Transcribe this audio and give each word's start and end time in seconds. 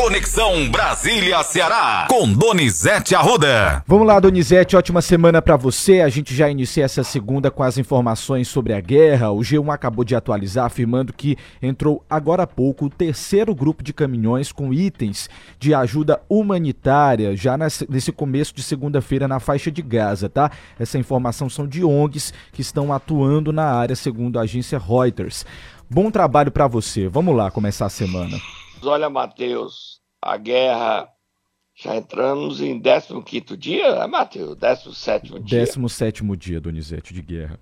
Conexão 0.00 0.70
Brasília-Ceará, 0.70 2.06
com 2.08 2.32
Donizete 2.32 3.14
Arruda. 3.14 3.84
Vamos 3.86 4.06
lá, 4.06 4.18
Donizete, 4.18 4.74
ótima 4.74 5.02
semana 5.02 5.42
para 5.42 5.58
você. 5.58 6.00
A 6.00 6.08
gente 6.08 6.34
já 6.34 6.48
inicia 6.48 6.86
essa 6.86 7.04
segunda 7.04 7.50
com 7.50 7.62
as 7.62 7.76
informações 7.76 8.48
sobre 8.48 8.72
a 8.72 8.80
guerra. 8.80 9.30
O 9.30 9.40
G1 9.40 9.70
acabou 9.70 10.02
de 10.02 10.16
atualizar, 10.16 10.64
afirmando 10.64 11.12
que 11.12 11.36
entrou 11.60 12.02
agora 12.08 12.44
há 12.44 12.46
pouco 12.46 12.86
o 12.86 12.90
terceiro 12.90 13.54
grupo 13.54 13.84
de 13.84 13.92
caminhões 13.92 14.52
com 14.52 14.72
itens 14.72 15.28
de 15.58 15.74
ajuda 15.74 16.18
humanitária, 16.30 17.36
já 17.36 17.58
nesse 17.86 18.10
começo 18.10 18.54
de 18.54 18.62
segunda-feira 18.62 19.28
na 19.28 19.38
faixa 19.38 19.70
de 19.70 19.82
Gaza, 19.82 20.30
tá? 20.30 20.50
Essa 20.78 20.96
informação 20.96 21.50
são 21.50 21.68
de 21.68 21.84
ONGs 21.84 22.32
que 22.52 22.62
estão 22.62 22.90
atuando 22.90 23.52
na 23.52 23.66
área, 23.66 23.94
segundo 23.94 24.38
a 24.38 24.42
agência 24.44 24.78
Reuters. 24.78 25.44
Bom 25.90 26.10
trabalho 26.10 26.50
para 26.50 26.66
você. 26.66 27.06
Vamos 27.06 27.36
lá 27.36 27.50
começar 27.50 27.84
a 27.84 27.90
semana. 27.90 28.38
Olha, 28.82 29.10
Matheus, 29.10 30.00
a 30.20 30.36
guerra. 30.36 31.08
Já 31.74 31.96
entramos 31.96 32.60
em 32.60 32.78
15 32.78 33.56
dia, 33.56 34.00
né, 34.00 34.06
Matheus? 34.06 34.54
17 34.56 35.40
dia. 35.40 35.60
17 35.60 36.36
dia, 36.36 36.60
Donizete, 36.60 37.14
de 37.14 37.22
guerra. 37.22 37.58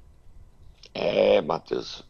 É, 0.92 1.40
Matheus. 1.40 2.02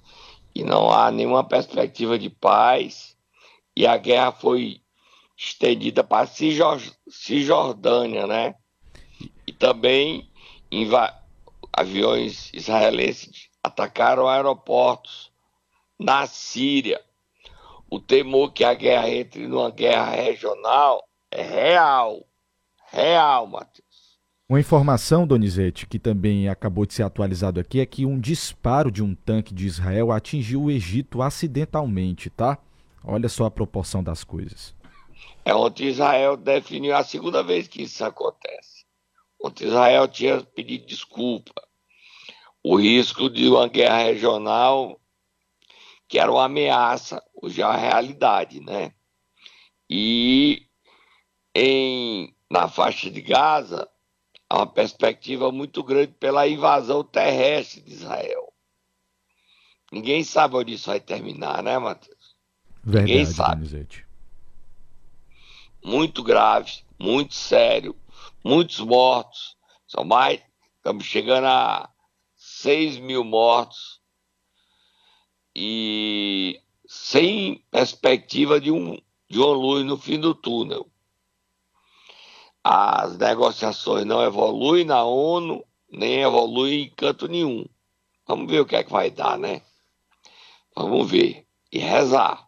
E 0.55 0.65
não 0.65 0.91
há 0.91 1.11
nenhuma 1.11 1.45
perspectiva 1.45 2.19
de 2.19 2.31
paz. 2.31 3.15
E 3.77 3.87
a 3.87 3.97
guerra 3.99 4.33
foi 4.33 4.81
estendida 5.37 6.03
para 6.03 6.27
Cisjordânia, 6.27 8.27
né? 8.27 8.55
E 9.47 9.53
também 9.53 10.29
aviões 11.73 12.51
israelenses 12.53 13.49
atacaram 13.63 14.29
aeroportos 14.29 15.31
na 15.99 16.27
Síria 16.27 17.01
o 17.91 17.99
temor 17.99 18.53
que 18.53 18.65
a 18.65 18.75
guerra 18.75 19.11
entre 19.11 19.47
numa 19.47 19.71
guerra 19.71 20.11
regional 20.11 21.03
é 21.31 21.43
real. 21.43 22.25
Real, 22.91 23.47
Matheus. 23.47 23.89
Uma 24.49 24.61
informação, 24.61 25.27
Donizete, 25.27 25.87
que 25.87 25.99
também 25.99 26.49
acabou 26.49 26.87
de 26.87 26.95
ser 26.95 27.03
atualizado 27.03 27.61
aqui, 27.61 27.81
é 27.81 27.87
que 27.87 28.07
um 28.07 28.19
disparo 28.19 28.91
de 28.91 29.03
um 29.03 29.15
tanque 29.15 29.53
de 29.53 29.67
Israel 29.67 30.11
atingiu 30.11 30.65
o 30.65 30.71
Egito 30.71 31.21
acidentalmente, 31.21 32.31
tá? 32.31 32.59
Olha 33.05 33.29
só 33.29 33.45
a 33.45 33.51
proporção 33.51 34.03
das 34.03 34.25
coisas. 34.25 34.75
É 35.45 35.55
ontem 35.55 35.89
Israel 35.89 36.37
definiu 36.37 36.97
a 36.97 37.05
segunda 37.05 37.43
vez 37.43 37.69
que 37.69 37.83
isso 37.83 38.03
acontece. 38.05 38.87
Ontem 39.43 39.67
Israel 39.67 40.09
tinha 40.09 40.43
pedido 40.43 40.87
desculpa. 40.87 41.53
O 42.63 42.77
risco 42.77 43.29
de 43.31 43.49
uma 43.49 43.69
guerra 43.69 43.99
regional 44.05 44.99
que 46.09 46.19
era 46.19 46.33
uma 46.33 46.47
ameaça, 46.47 47.23
hoje 47.35 47.61
é 47.61 47.65
a 47.65 47.77
realidade, 47.77 48.61
né? 48.61 48.93
E 49.89 50.67
em, 51.55 52.35
na 52.51 52.67
faixa 52.67 53.11
de 53.11 53.21
Gaza, 53.21 53.89
há 54.49 54.57
uma 54.57 54.67
perspectiva 54.67 55.53
muito 55.53 55.83
grande 55.83 56.15
pela 56.15 56.49
invasão 56.49 57.05
terrestre 57.05 57.83
de 57.83 57.93
Israel. 57.93 58.53
Ninguém 59.93 60.25
sabe 60.25 60.57
onde 60.57 60.75
isso 60.75 60.89
vai 60.89 61.01
terminar, 61.01 61.63
né, 61.63 61.79
Matheus? 61.79 62.37
Verdade, 62.83 63.13
Ninguém 63.13 63.27
sabe. 63.27 63.55
Donizete. 63.57 64.07
Muito 65.85 66.23
grave, 66.23 66.83
muito 66.99 67.35
sério, 67.35 67.95
muitos 68.43 68.81
mortos. 68.81 69.57
São 69.87 70.05
mais, 70.05 70.41
estamos 70.77 71.05
chegando 71.05 71.47
a 71.47 71.91
6 72.35 72.99
mil 72.99 73.25
mortos 73.25 73.98
e 75.61 76.61
sem 76.87 77.65
perspectiva 77.69 78.61
de, 78.61 78.71
um, 78.71 78.97
de 79.29 79.41
uma 79.41 79.53
luz 79.53 79.85
no 79.85 79.99
fim 79.99 80.21
do 80.21 80.33
túnel. 80.33 80.87
As 82.63 83.19
negociações 83.19 84.05
não 84.05 84.23
evoluem 84.23 84.85
na 84.85 85.03
ONU, 85.03 85.65
nem 85.91 86.23
evoluem 86.23 86.85
em 86.85 86.91
canto 86.91 87.27
nenhum. 87.27 87.67
Vamos 88.25 88.49
ver 88.49 88.61
o 88.61 88.67
que 88.67 88.77
é 88.77 88.85
que 88.85 88.93
vai 88.93 89.11
dar, 89.11 89.37
né? 89.37 89.63
Vamos 90.77 91.11
ver. 91.11 91.45
E 91.73 91.79
rezar. 91.79 92.47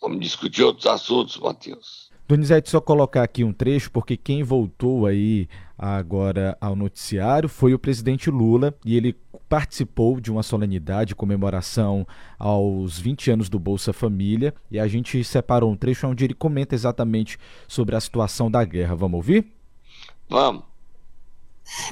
Vamos 0.00 0.20
discutir 0.20 0.62
outros 0.62 0.86
assuntos, 0.86 1.36
Matheus. 1.38 2.10
Donizete, 2.28 2.70
só 2.70 2.80
colocar 2.80 3.24
aqui 3.24 3.42
um 3.42 3.52
trecho, 3.52 3.90
porque 3.90 4.16
quem 4.16 4.42
voltou 4.44 5.04
aí 5.04 5.48
agora 5.76 6.56
ao 6.60 6.76
noticiário 6.76 7.48
foi 7.48 7.74
o 7.74 7.78
presidente 7.78 8.30
Lula 8.30 8.74
e 8.84 8.96
ele 8.96 9.12
participou 9.48 10.20
de 10.20 10.30
uma 10.30 10.42
solenidade 10.42 11.08
de 11.08 11.14
comemoração 11.14 12.06
aos 12.38 12.98
20 12.98 13.30
anos 13.32 13.48
do 13.48 13.58
Bolsa 13.58 13.92
Família 13.92 14.54
e 14.70 14.78
a 14.80 14.86
gente 14.86 15.22
separou 15.22 15.70
um 15.70 15.76
trecho 15.76 16.06
onde 16.06 16.24
ele 16.24 16.34
comenta 16.34 16.74
exatamente 16.74 17.38
sobre 17.68 17.94
a 17.94 18.00
situação 18.00 18.50
da 18.50 18.64
guerra. 18.64 18.94
Vamos 18.94 19.18
ouvir? 19.18 19.52
Vamos. 20.28 20.64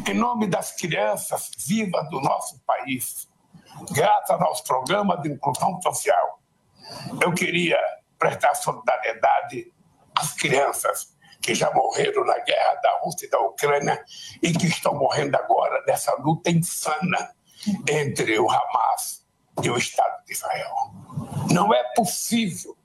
Em 0.06 0.14
nome 0.14 0.46
das 0.46 0.72
crianças 0.76 1.50
vivas 1.66 2.08
do 2.10 2.20
nosso 2.20 2.60
país, 2.66 3.28
graças 3.92 4.40
aos 4.40 4.60
programas 4.60 5.20
de 5.22 5.30
inclusão 5.30 5.80
social, 5.80 6.40
eu 7.20 7.32
queria 7.32 7.78
prestar 8.18 8.54
solidariedade 8.54 9.72
as 10.14 10.34
crianças 10.34 11.16
que 11.42 11.54
já 11.54 11.72
morreram 11.74 12.24
na 12.24 12.38
guerra 12.38 12.74
da 12.76 13.00
Rússia 13.02 13.26
e 13.26 13.30
da 13.30 13.40
Ucrânia 13.40 14.02
e 14.40 14.52
que 14.52 14.66
estão 14.66 14.94
morrendo 14.94 15.36
agora 15.36 15.82
nessa 15.86 16.14
luta 16.14 16.50
insana 16.50 17.34
entre 17.88 18.38
o 18.38 18.48
Hamas 18.48 19.26
e 19.62 19.68
o 19.68 19.76
Estado 19.76 20.24
de 20.24 20.32
Israel. 20.32 20.74
Não 21.50 21.74
é 21.74 21.82
possível, 21.94 22.76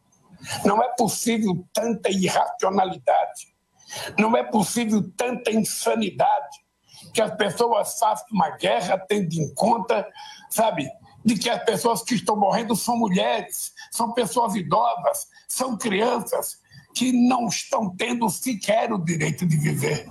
não 0.66 0.84
é 0.84 0.90
possível 0.98 1.64
tanta 1.72 2.10
irracionalidade, 2.10 3.56
não 4.18 4.36
é 4.36 4.44
possível 4.44 5.04
tanta 5.16 5.52
insanidade 5.52 6.66
que 7.14 7.22
as 7.22 7.34
pessoas 7.36 7.98
façam 7.98 8.28
uma 8.32 8.50
guerra 8.58 8.98
tendo 8.98 9.34
em 9.34 9.54
conta, 9.54 10.08
sabe, 10.50 10.90
de 11.24 11.38
que 11.38 11.50
as 11.50 11.64
pessoas 11.64 12.02
que 12.02 12.16
estão 12.16 12.36
morrendo 12.36 12.76
são 12.76 12.98
mulheres, 12.98 13.74
são 13.92 14.14
pessoas 14.14 14.56
idosas, 14.56 15.28
são 15.48 15.78
crianças, 15.78 16.60
que 16.98 17.12
não 17.12 17.48
estão 17.48 17.96
tendo 17.96 18.28
sequer 18.28 18.92
o 18.92 18.98
direito 18.98 19.46
de 19.46 19.56
viver. 19.56 20.08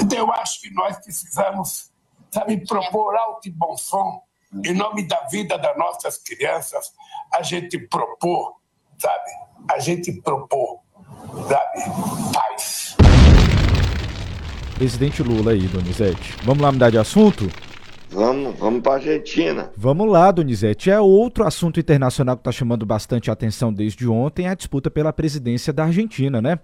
Então, 0.00 0.18
eu 0.18 0.32
acho 0.32 0.58
que 0.62 0.72
nós 0.72 0.96
precisamos, 0.96 1.90
sabe, 2.30 2.56
propor 2.66 3.14
alto 3.14 3.46
e 3.46 3.50
bom 3.50 3.76
som, 3.76 4.22
em 4.64 4.72
nome 4.72 5.06
da 5.06 5.20
vida 5.30 5.58
das 5.58 5.76
nossas 5.76 6.16
crianças, 6.16 6.94
a 7.34 7.42
gente 7.42 7.78
propor, 7.78 8.56
sabe, 8.96 9.30
a 9.70 9.78
gente 9.78 10.10
propor, 10.22 10.80
sabe, 11.46 12.32
paz. 12.32 12.96
Presidente 14.76 15.22
Lula 15.22 15.52
aí, 15.52 15.68
Donizete. 15.68 16.36
Vamos 16.42 16.62
lá 16.62 16.72
mudar 16.72 16.88
de 16.88 16.96
assunto? 16.96 17.50
Vamos, 18.10 18.58
vamos 18.58 18.82
para 18.82 18.92
a 18.92 18.94
Argentina. 18.96 19.70
Vamos 19.76 20.10
lá, 20.10 20.30
Donizete. 20.30 20.90
É 20.90 20.98
outro 21.00 21.46
assunto 21.46 21.78
internacional 21.78 22.36
que 22.36 22.40
está 22.40 22.52
chamando 22.52 22.86
bastante 22.86 23.30
atenção 23.30 23.72
desde 23.72 24.08
ontem, 24.08 24.48
a 24.48 24.54
disputa 24.54 24.90
pela 24.90 25.12
presidência 25.12 25.72
da 25.72 25.84
Argentina, 25.84 26.40
né? 26.40 26.58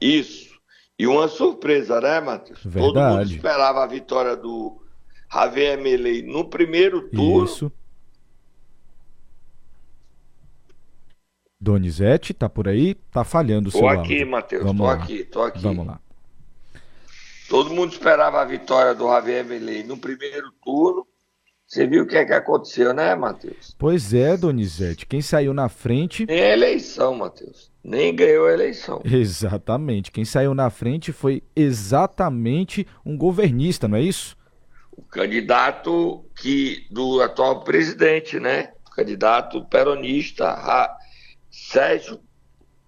Isso. 0.00 0.58
E 0.98 1.06
uma 1.06 1.28
surpresa, 1.28 2.00
né, 2.00 2.20
Matheus? 2.20 2.60
Verdade. 2.64 2.92
Todo 2.92 3.18
mundo 3.18 3.30
esperava 3.32 3.84
a 3.84 3.86
vitória 3.86 4.36
do 4.36 4.82
Javier 5.32 5.80
Milei 5.80 6.22
no 6.22 6.44
primeiro 6.44 7.08
turno. 7.08 7.44
Isso. 7.44 7.72
Donizete, 11.60 12.32
tá 12.34 12.48
por 12.48 12.68
aí? 12.68 12.94
Tá 12.94 13.24
falhando 13.24 13.68
o 13.68 13.72
seu 13.72 13.80
Tô 13.80 13.88
aqui, 13.88 14.24
Matheus. 14.24 14.64
Tô 14.64 14.84
lá. 14.84 14.92
aqui, 14.92 15.24
tô 15.24 15.42
aqui. 15.42 15.58
Vamos 15.60 15.86
lá. 15.86 16.00
Todo 17.48 17.70
mundo 17.70 17.92
esperava 17.92 18.42
a 18.42 18.44
vitória 18.44 18.94
do 18.94 19.08
Javier 19.08 19.44
Milei 19.44 19.82
no 19.82 19.96
primeiro 19.96 20.52
turno. 20.62 21.06
Você 21.66 21.86
viu 21.86 22.04
o 22.04 22.06
que 22.06 22.16
é 22.16 22.24
que 22.24 22.32
aconteceu, 22.32 22.94
né, 22.94 23.14
Matheus? 23.14 23.74
Pois 23.78 24.14
é, 24.14 24.36
Donizete. 24.36 25.06
Quem 25.06 25.20
saiu 25.20 25.52
na 25.52 25.68
frente. 25.68 26.24
Nem 26.26 26.42
a 26.42 26.52
eleição, 26.52 27.14
Matheus. 27.14 27.70
Nem 27.84 28.14
ganhou 28.14 28.46
a 28.46 28.52
eleição. 28.52 29.00
Exatamente. 29.04 30.10
Quem 30.10 30.24
saiu 30.24 30.54
na 30.54 30.70
frente 30.70 31.12
foi 31.12 31.42
exatamente 31.54 32.86
um 33.04 33.16
governista, 33.16 33.86
não 33.86 33.98
é 33.98 34.02
isso? 34.02 34.36
O 34.92 35.02
candidato 35.02 36.24
que 36.40 36.86
do 36.90 37.20
atual 37.20 37.64
presidente, 37.64 38.40
né? 38.40 38.72
O 38.86 38.90
candidato 38.90 39.64
peronista, 39.66 40.56
Sérgio 41.50 42.20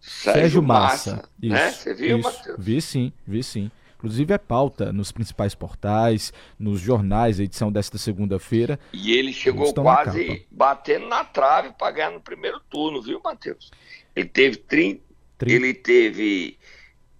Sérgio, 0.00 0.40
Sérgio 0.40 0.62
Massa, 0.62 1.16
Massa 1.16 1.28
né? 1.38 1.70
Você 1.70 1.94
viu, 1.94 2.18
Matheus? 2.18 2.56
Vi 2.58 2.80
sim, 2.80 3.12
vi 3.26 3.42
sim. 3.42 3.70
Inclusive 4.00 4.32
é 4.32 4.38
pauta 4.38 4.94
nos 4.94 5.12
principais 5.12 5.54
portais, 5.54 6.32
nos 6.58 6.80
jornais, 6.80 7.38
a 7.38 7.42
edição 7.42 7.70
desta 7.70 7.98
segunda-feira. 7.98 8.80
E 8.94 9.12
ele 9.12 9.30
chegou 9.30 9.74
quase 9.74 10.26
na 10.26 10.38
batendo 10.50 11.06
na 11.06 11.22
trave 11.22 11.74
para 11.78 11.92
ganhar 11.92 12.10
no 12.10 12.20
primeiro 12.20 12.58
turno, 12.70 13.02
viu, 13.02 13.20
Matheus? 13.22 13.70
Ele 14.16 14.26
teve 14.26 14.56
30, 14.56 15.02
30. 15.36 15.54
ele 15.54 15.74
teve 15.74 16.56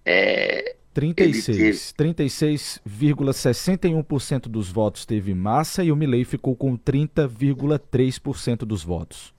é, 0.03 0.75
36, 0.91 1.93
36,61% 1.95 4.47
dos 4.47 4.71
votos 4.71 5.05
teve 5.05 5.35
Massa 5.35 5.83
e 5.83 5.91
o 5.91 5.95
Milley 5.95 6.25
ficou 6.25 6.55
com 6.55 6.75
30,3% 6.75 8.65
dos 8.65 8.83
votos. 8.83 9.31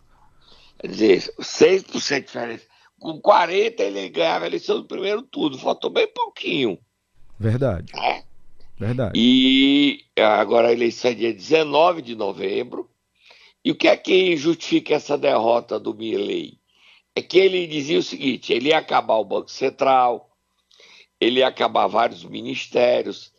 Quer 0.79 0.87
dizer, 0.87 1.19
6% 1.41 1.87
de 1.87 2.21
diferença. 2.21 2.65
com 3.00 3.21
40 3.21 3.83
ele 3.83 4.09
ganhava 4.11 4.45
a 4.45 4.49
eleição 4.49 4.77
do 4.77 4.87
primeiro 4.87 5.23
turno, 5.23 5.59
faltou 5.59 5.91
bem 5.91 6.06
pouquinho. 6.06 6.79
Verdade. 7.43 7.93
É. 7.97 8.23
Verdade. 8.79 9.12
E 9.15 10.05
agora 10.17 10.69
a 10.69 10.73
eleição 10.73 11.11
é 11.11 11.15
dia 11.15 11.33
19 11.33 12.03
de 12.03 12.15
novembro. 12.15 12.89
E 13.65 13.71
o 13.71 13.77
que 13.77 13.87
é 13.87 13.97
que 13.97 14.37
justifica 14.37 14.94
essa 14.94 15.17
derrota 15.17 15.79
do 15.79 15.94
Milley? 15.94 16.59
É 17.15 17.23
que 17.23 17.39
ele 17.39 17.67
dizia 17.67 17.99
o 17.99 18.03
seguinte: 18.03 18.53
ele 18.53 18.71
ia 18.71 18.79
acabar 18.79 19.17
o 19.17 19.25
Banco 19.25 19.50
Central, 19.50 20.31
ele 21.21 21.41
ia 21.41 21.47
acabar 21.47 21.87
vários 21.87 22.25
ministérios, 22.25 23.33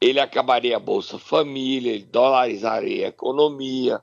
ele 0.00 0.20
acabaria 0.20 0.76
a 0.76 0.80
Bolsa 0.80 1.18
Família, 1.18 1.92
ele 1.92 2.04
dolarizaria 2.04 3.06
a 3.06 3.08
economia, 3.08 4.02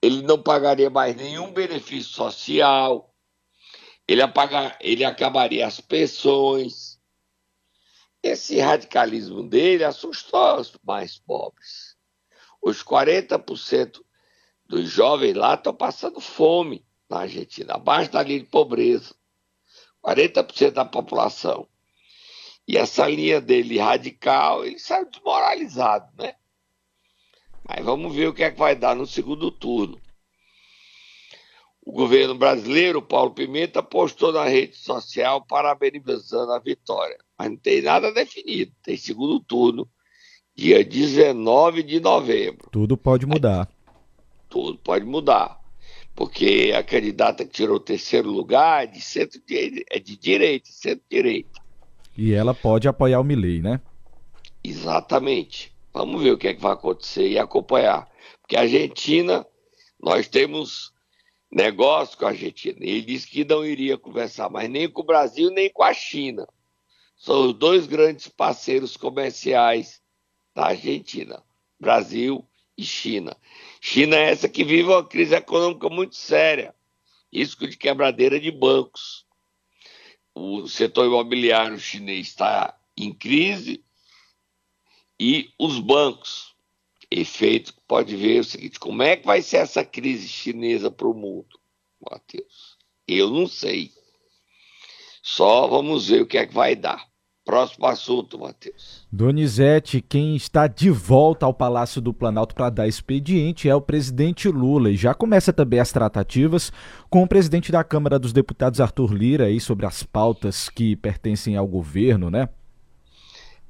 ele 0.00 0.22
não 0.22 0.40
pagaria 0.40 0.88
mais 0.88 1.16
nenhum 1.16 1.50
benefício 1.52 2.12
social, 2.12 3.12
ele, 4.06 4.22
apagar, 4.22 4.78
ele 4.80 5.04
acabaria 5.04 5.66
as 5.66 5.80
pensões. 5.80 6.87
Esse 8.22 8.58
radicalismo 8.58 9.42
dele 9.42 9.84
assustou 9.84 10.56
os 10.56 10.76
mais 10.82 11.18
pobres. 11.18 11.96
Os 12.60 12.82
40% 12.82 14.02
dos 14.66 14.88
jovens 14.90 15.34
lá 15.34 15.54
estão 15.54 15.74
passando 15.74 16.20
fome 16.20 16.84
na 17.08 17.20
Argentina, 17.20 17.74
abaixo 17.74 18.10
da 18.10 18.22
linha 18.22 18.40
de 18.40 18.46
pobreza. 18.46 19.14
40% 20.04 20.72
da 20.72 20.84
população. 20.84 21.68
E 22.66 22.76
essa 22.76 23.08
linha 23.08 23.40
dele 23.40 23.78
radical, 23.78 24.64
ele 24.64 24.78
saiu 24.78 25.08
desmoralizado, 25.10 26.10
né? 26.22 26.34
Mas 27.66 27.84
vamos 27.84 28.14
ver 28.14 28.28
o 28.28 28.34
que 28.34 28.42
é 28.42 28.50
que 28.50 28.58
vai 28.58 28.74
dar 28.74 28.94
no 28.94 29.06
segundo 29.06 29.50
turno. 29.50 30.00
O 31.80 31.92
governo 31.92 32.34
brasileiro, 32.34 33.00
Paulo 33.00 33.32
Pimenta, 33.32 33.82
postou 33.82 34.32
na 34.32 34.44
rede 34.44 34.76
social 34.76 35.44
parabenizando 35.46 36.52
a 36.52 36.58
vitória. 36.58 37.18
Mas 37.38 37.50
não 37.50 37.56
tem 37.56 37.80
nada 37.80 38.12
definido. 38.12 38.72
Tem 38.82 38.96
segundo 38.96 39.38
turno, 39.38 39.88
dia 40.56 40.84
19 40.84 41.82
de 41.82 42.00
novembro. 42.00 42.68
Tudo 42.72 42.96
pode 42.96 43.24
mudar. 43.26 43.70
Tudo 44.48 44.78
pode 44.78 45.04
mudar. 45.04 45.58
Porque 46.16 46.72
a 46.76 46.82
candidata 46.82 47.44
que 47.44 47.52
tirou 47.52 47.76
o 47.76 47.80
terceiro 47.80 48.28
lugar 48.28 48.82
é 48.82 48.86
de 48.86 49.00
centro 49.00 49.40
é 49.88 50.00
de 50.00 50.16
direita, 50.16 50.68
centro-direita. 50.68 51.60
E 52.16 52.32
ela 52.32 52.52
pode 52.52 52.88
apoiar 52.88 53.20
o 53.20 53.24
Milley, 53.24 53.62
né? 53.62 53.80
Exatamente. 54.64 55.72
Vamos 55.92 56.20
ver 56.20 56.32
o 56.32 56.38
que 56.38 56.48
é 56.48 56.54
que 56.54 56.60
vai 56.60 56.72
acontecer 56.72 57.28
e 57.28 57.38
acompanhar. 57.38 58.08
Porque 58.40 58.56
a 58.56 58.62
Argentina, 58.62 59.46
nós 60.02 60.26
temos 60.26 60.92
negócio 61.52 62.18
com 62.18 62.26
a 62.26 62.30
Argentina. 62.30 62.78
Ele 62.80 63.02
disse 63.02 63.28
que 63.28 63.44
não 63.44 63.64
iria 63.64 63.96
conversar 63.96 64.50
mais 64.50 64.68
nem 64.68 64.90
com 64.90 65.02
o 65.02 65.06
Brasil, 65.06 65.50
nem 65.50 65.70
com 65.70 65.84
a 65.84 65.94
China. 65.94 66.48
São 67.18 67.48
os 67.48 67.54
dois 67.54 67.86
grandes 67.86 68.28
parceiros 68.28 68.96
comerciais 68.96 70.00
da 70.54 70.68
Argentina, 70.68 71.42
Brasil 71.78 72.48
e 72.76 72.84
China. 72.84 73.36
China 73.80 74.16
é 74.16 74.30
essa 74.30 74.48
que 74.48 74.64
vive 74.64 74.88
uma 74.88 75.04
crise 75.04 75.34
econômica 75.34 75.88
muito 75.90 76.16
séria, 76.16 76.74
risco 77.32 77.66
de 77.66 77.76
quebradeira 77.76 78.40
de 78.40 78.50
bancos 78.50 79.28
o 80.38 80.68
setor 80.68 81.06
imobiliário 81.06 81.78
chinês 81.78 82.28
está 82.28 82.78
em 82.96 83.12
crise 83.12 83.84
e 85.18 85.52
os 85.58 85.80
bancos. 85.80 86.54
Efeito 87.10 87.74
pode 87.88 88.14
ver 88.14 88.40
o 88.40 88.44
seguinte: 88.44 88.78
como 88.78 89.02
é 89.02 89.16
que 89.16 89.26
vai 89.26 89.42
ser 89.42 89.58
essa 89.58 89.84
crise 89.84 90.28
chinesa 90.28 90.90
para 90.90 91.08
o 91.08 91.14
mundo, 91.14 91.58
Matheus? 92.00 92.76
Eu 93.06 93.30
não 93.30 93.46
sei. 93.46 93.92
Só 95.22 95.66
vamos 95.66 96.08
ver 96.08 96.22
o 96.22 96.26
que 96.26 96.38
é 96.38 96.46
que 96.46 96.54
vai 96.54 96.76
dar. 96.76 97.07
Próximo 97.48 97.86
assunto, 97.86 98.38
Matheus. 98.38 99.06
Donizete, 99.10 100.02
quem 100.02 100.36
está 100.36 100.66
de 100.66 100.90
volta 100.90 101.46
ao 101.46 101.54
Palácio 101.54 101.98
do 101.98 102.12
Planalto 102.12 102.54
para 102.54 102.68
dar 102.68 102.86
expediente 102.86 103.70
é 103.70 103.74
o 103.74 103.80
presidente 103.80 104.48
Lula. 104.50 104.90
E 104.90 104.96
já 104.98 105.14
começa 105.14 105.50
também 105.50 105.80
as 105.80 105.90
tratativas 105.90 106.70
com 107.08 107.22
o 107.22 107.26
presidente 107.26 107.72
da 107.72 107.82
Câmara 107.82 108.18
dos 108.18 108.34
Deputados, 108.34 108.82
Arthur 108.82 109.14
Lira, 109.14 109.46
aí 109.46 109.60
sobre 109.60 109.86
as 109.86 110.02
pautas 110.02 110.68
que 110.68 110.94
pertencem 110.94 111.56
ao 111.56 111.66
governo, 111.66 112.30
né? 112.30 112.50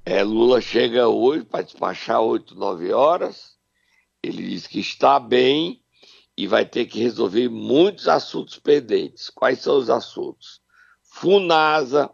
É, 0.05 0.25
Lula 0.25 0.61
chega 0.61 1.07
hoje 1.07 1.45
para 1.45 1.63
despachar 1.63 2.21
8, 2.21 2.57
9 2.57 2.93
horas. 2.93 3.53
Ele 4.21 4.43
diz 4.43 4.67
que 4.67 4.81
está 4.81 5.21
bem 5.21 5.81
e 6.37 6.49
vai 6.49 6.67
ter 6.67 6.85
que 6.87 6.99
resolver 6.99 7.49
muitos 7.49 8.09
assuntos 8.09 8.59
pendentes. 8.59 9.31
Quais 9.31 9.61
são 9.61 9.79
os 9.79 9.89
assuntos? 9.89 10.61
Funasa, 11.01 12.11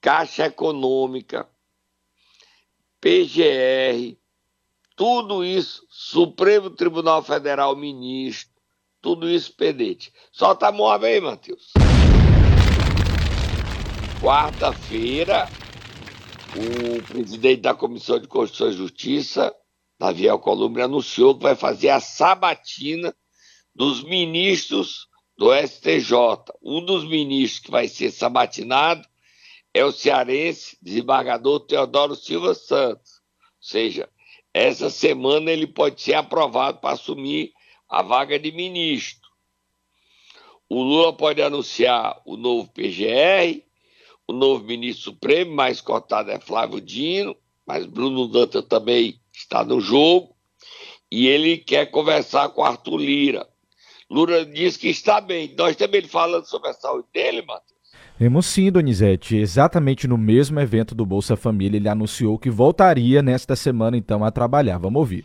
Caixa 0.00 0.46
Econômica, 0.46 1.46
PGR, 3.00 4.16
tudo 4.96 5.44
isso, 5.44 5.86
Supremo 5.90 6.70
Tribunal 6.70 7.22
Federal, 7.22 7.76
ministro, 7.76 8.50
tudo 9.00 9.28
isso 9.28 9.52
pendente. 9.54 10.12
Solta 10.32 10.68
a 10.68 10.72
mão 10.72 10.90
aí, 10.90 11.20
Matheus. 11.20 11.72
Quarta-feira, 14.22 15.48
o 16.56 17.02
presidente 17.02 17.62
da 17.62 17.74
Comissão 17.74 18.18
de 18.18 18.26
Constituição 18.26 18.68
e 18.68 18.76
Justiça, 18.76 19.54
Davi 19.98 20.28
Alcolumbre, 20.28 20.82
anunciou 20.82 21.34
que 21.34 21.42
vai 21.42 21.54
fazer 21.54 21.90
a 21.90 22.00
sabatina 22.00 23.14
dos 23.74 24.02
ministros 24.02 25.08
do 25.36 25.54
STJ. 25.54 26.14
Um 26.62 26.84
dos 26.84 27.04
ministros 27.04 27.60
que 27.60 27.70
vai 27.70 27.86
ser 27.88 28.10
sabatinado 28.10 29.09
é 29.72 29.84
o 29.84 29.92
cearense 29.92 30.76
desembargador 30.82 31.60
Teodoro 31.60 32.14
Silva 32.14 32.54
Santos. 32.54 33.20
Ou 33.58 33.62
seja, 33.62 34.08
essa 34.52 34.90
semana 34.90 35.50
ele 35.50 35.66
pode 35.66 36.00
ser 36.00 36.14
aprovado 36.14 36.78
para 36.78 36.94
assumir 36.94 37.52
a 37.88 38.02
vaga 38.02 38.38
de 38.38 38.50
ministro. 38.52 39.28
O 40.68 40.82
Lula 40.82 41.12
pode 41.12 41.42
anunciar 41.42 42.20
o 42.24 42.36
novo 42.36 42.70
PGR, 42.72 43.62
o 44.26 44.32
novo 44.32 44.64
ministro 44.64 45.12
supremo, 45.12 45.52
mais 45.52 45.80
cotado 45.80 46.30
é 46.30 46.38
Flávio 46.38 46.80
Dino, 46.80 47.36
mas 47.66 47.86
Bruno 47.86 48.28
Danta 48.28 48.62
também 48.62 49.20
está 49.32 49.64
no 49.64 49.80
jogo, 49.80 50.36
e 51.10 51.26
ele 51.26 51.58
quer 51.58 51.90
conversar 51.90 52.50
com 52.50 52.64
Arthur 52.64 52.98
Lira. 52.98 53.48
Lula 54.08 54.44
diz 54.44 54.76
que 54.76 54.88
está 54.88 55.20
bem. 55.20 55.54
Nós 55.56 55.76
também 55.76 56.02
falando 56.02 56.44
sobre 56.44 56.70
a 56.70 56.74
saúde 56.74 57.08
dele, 57.12 57.42
Matheus. 57.42 57.79
Vemos 58.20 58.44
sim, 58.44 58.70
Donizete. 58.70 59.34
Exatamente 59.34 60.06
no 60.06 60.18
mesmo 60.18 60.60
evento 60.60 60.94
do 60.94 61.06
Bolsa 61.06 61.38
Família, 61.38 61.78
ele 61.78 61.88
anunciou 61.88 62.38
que 62.38 62.50
voltaria 62.50 63.22
nesta 63.22 63.56
semana, 63.56 63.96
então, 63.96 64.22
a 64.22 64.30
trabalhar. 64.30 64.76
Vamos 64.76 65.00
ouvir. 65.00 65.24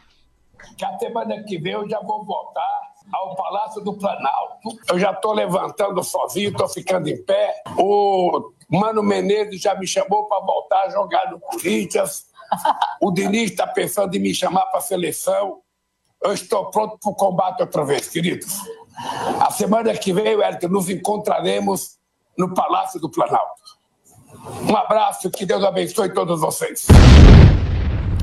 A 0.81 0.98
semana 0.98 1.43
que 1.43 1.58
vem 1.58 1.74
eu 1.74 1.89
já 1.89 2.00
vou 2.00 2.24
voltar 2.24 2.79
ao 3.12 3.36
Palácio 3.36 3.84
do 3.84 3.98
Planalto. 3.98 4.79
Eu 4.88 4.98
já 4.98 5.12
estou 5.12 5.34
levantando 5.34 6.01
sozinho, 6.05 6.51
estou 6.51 6.69
ficando 6.69 7.10
em 7.10 7.22
pé. 7.22 7.53
O 7.77 8.53
Mano 8.69 9.03
Menezes 9.03 9.60
já 9.60 9.77
me 9.77 9.86
chamou 9.86 10.29
para 10.29 10.46
voltar 10.46 10.84
a 10.84 10.89
jogar 10.91 11.29
no 11.29 11.38
Corinthians. 11.38 12.27
O 13.01 13.12
Diniz 13.12 13.51
está 13.51 13.67
pensando 13.67 14.15
em 14.15 14.19
me 14.19 14.34
chamar 14.34 14.67
para 14.67 14.77
a 14.77 14.81
seleção. 14.81 15.60
Eu 16.24 16.31
estou 16.31 16.72
pronto 16.72 16.98
para 16.98 17.12
o 17.12 17.13
combate 17.13 17.60
outra 17.60 17.84
vez, 17.84 18.08
queridos. 18.08 18.55
A 19.41 19.51
semana 19.51 19.93
que 19.98 20.13
vem, 20.13 20.38
Wellington, 20.38 20.69
nos 20.69 20.89
encontraremos 20.89 21.98
no 22.38 22.54
Palácio 22.54 23.00
do 23.00 23.10
Planalto. 23.10 23.63
Um 24.70 24.75
abraço, 24.75 25.30
que 25.32 25.46
Deus 25.46 25.63
abençoe 25.63 26.13
todos 26.13 26.42
vocês. 26.42 26.86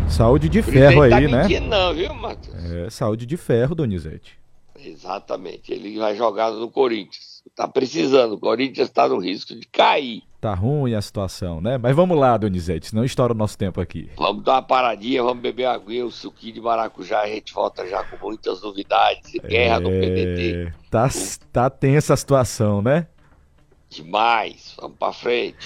Saúde 0.08 0.48
de 0.48 0.62
ferro 0.62 1.08
tá 1.08 1.16
aí, 1.16 1.28
tá 1.28 1.48
né? 1.48 1.60
Não, 1.60 1.94
viu, 1.94 2.12
Matheus? 2.14 2.54
É, 2.70 2.90
saúde 2.90 3.24
de 3.24 3.36
ferro, 3.36 3.74
Donizete. 3.74 4.38
Exatamente. 4.78 5.72
Ele 5.72 5.98
vai 5.98 6.14
jogar 6.14 6.50
no 6.50 6.70
Corinthians. 6.70 7.42
Tá 7.56 7.66
precisando. 7.66 8.32
O 8.32 8.38
Corinthians 8.38 8.88
está 8.88 9.08
no 9.08 9.18
risco 9.18 9.54
de 9.54 9.66
cair. 9.66 10.22
Tá 10.40 10.54
ruim 10.54 10.94
a 10.94 11.00
situação, 11.00 11.60
né? 11.60 11.78
Mas 11.78 11.94
vamos 11.94 12.18
lá, 12.18 12.36
Donizete, 12.36 12.88
senão 12.88 13.04
estoura 13.04 13.32
o 13.32 13.36
nosso 13.36 13.56
tempo 13.56 13.80
aqui. 13.80 14.10
Vamos 14.16 14.42
dar 14.42 14.54
uma 14.54 14.62
paradinha, 14.62 15.22
vamos 15.22 15.40
beber 15.40 15.66
aguinha, 15.66 16.04
um 16.04 16.10
suquinho 16.10 16.54
de 16.54 16.60
maracujá. 16.60 17.20
A 17.20 17.28
gente 17.28 17.54
volta 17.54 17.86
já 17.86 18.02
com 18.02 18.26
muitas 18.26 18.60
novidades. 18.60 19.32
Guerra 19.46 19.76
é... 19.76 19.80
no 19.80 19.90
PDT. 19.90 20.72
Tá, 20.90 21.08
tá 21.52 21.70
tensa 21.70 22.14
a 22.14 22.16
situação, 22.16 22.82
né? 22.82 23.06
Demais. 23.92 24.74
Vamos 24.80 24.96
pra 24.98 25.12
frente. 25.12 25.56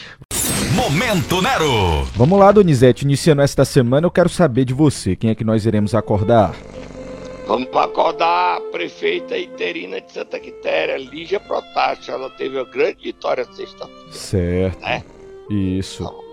Momento 0.74 1.40
Nero. 1.40 2.02
Vamos 2.16 2.38
lá, 2.38 2.50
Donizete. 2.50 3.04
Iniciando 3.04 3.42
esta 3.42 3.64
semana, 3.64 4.06
eu 4.06 4.10
quero 4.10 4.28
saber 4.28 4.64
de 4.64 4.74
você. 4.74 5.14
Quem 5.14 5.30
é 5.30 5.34
que 5.34 5.44
nós 5.44 5.64
iremos 5.64 5.94
acordar? 5.94 6.54
Vamos 7.46 7.68
acordar 7.76 8.56
a 8.56 8.60
prefeita 8.72 9.38
interina 9.38 10.00
de 10.00 10.10
Santa 10.12 10.40
Quitéria, 10.40 10.98
Lígia 10.98 11.38
Protássio. 11.38 12.12
Ela 12.12 12.28
teve 12.30 12.58
uma 12.58 12.64
grande 12.64 13.04
vitória 13.04 13.44
sexta-feira. 13.44 14.12
Certo. 14.12 14.80
Né? 14.80 15.04
Isso. 15.48 16.02
Vamos, 16.02 16.24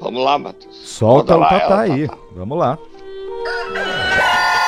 vamos 0.00 0.24
lá, 0.24 0.38
Matheus. 0.38 0.76
Solta 0.76 1.36
o 1.36 1.40
Tatá 1.40 1.80
aí. 1.80 2.06
Tatá. 2.06 2.22
Vamos 2.36 2.58
lá. 2.58 2.78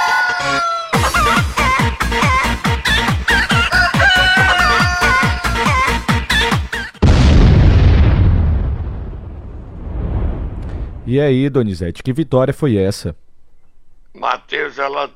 E 11.07 11.19
aí, 11.19 11.49
Donizete, 11.49 12.02
que 12.02 12.12
vitória 12.12 12.52
foi 12.52 12.76
essa? 12.76 13.16
Matheus, 14.14 14.78
ela 14.78 15.12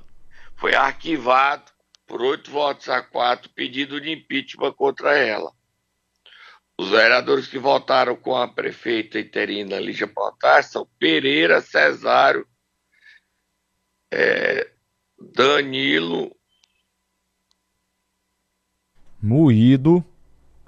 foi 0.56 0.74
arquivado 0.74 1.70
por 2.06 2.22
oito 2.22 2.50
votos 2.50 2.88
a 2.88 3.02
quatro 3.02 3.50
pedido 3.50 4.00
de 4.00 4.10
impeachment 4.10 4.72
contra 4.72 5.16
ela. 5.16 5.52
Os 6.76 6.88
vereadores 6.88 7.46
que 7.46 7.58
votaram 7.58 8.16
com 8.16 8.34
a 8.34 8.48
prefeita 8.48 9.18
interina 9.18 9.78
Lígia 9.78 10.08
Portas 10.08 10.66
são 10.66 10.88
Pereira, 10.98 11.60
Cesário, 11.60 12.46
é, 14.10 14.70
Danilo. 15.34 16.34
Moído. 19.22 20.04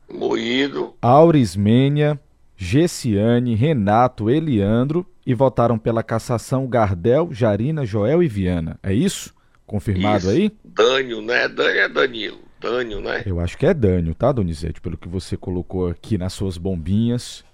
Moído. 0.09 0.97
Aurismênia, 1.03 2.21
Gessiane, 2.57 3.55
Renato, 3.55 4.31
Eliandro 4.31 5.07
e 5.27 5.35
votaram 5.35 5.79
pela 5.79 6.03
cassação 6.03 6.67
Gardel, 6.67 7.29
Jarina, 7.33 7.85
Joel 7.85 8.23
e 8.23 8.29
Viana. 8.29 8.79
É 8.83 8.93
isso? 8.93 9.35
Confirmado 9.67 10.19
Isso. 10.19 10.31
aí? 10.31 10.53
Dânio, 10.65 11.21
né? 11.21 11.49
Dânio 11.49 11.81
é 11.81 11.89
Danilo. 11.89 12.39
Dânio, 12.61 13.01
né? 13.01 13.23
Eu 13.27 13.41
acho 13.41 13.59
que 13.59 13.67
é 13.67 13.75
Dânio, 13.75 14.15
tá, 14.15 14.31
Donizete? 14.31 14.81
Pelo 14.81 14.97
que 14.97 15.09
você 15.09 15.37
colocou 15.37 15.89
aqui 15.89 16.17
nas 16.17 16.33
suas 16.33 16.57
bombinhas. 16.57 17.45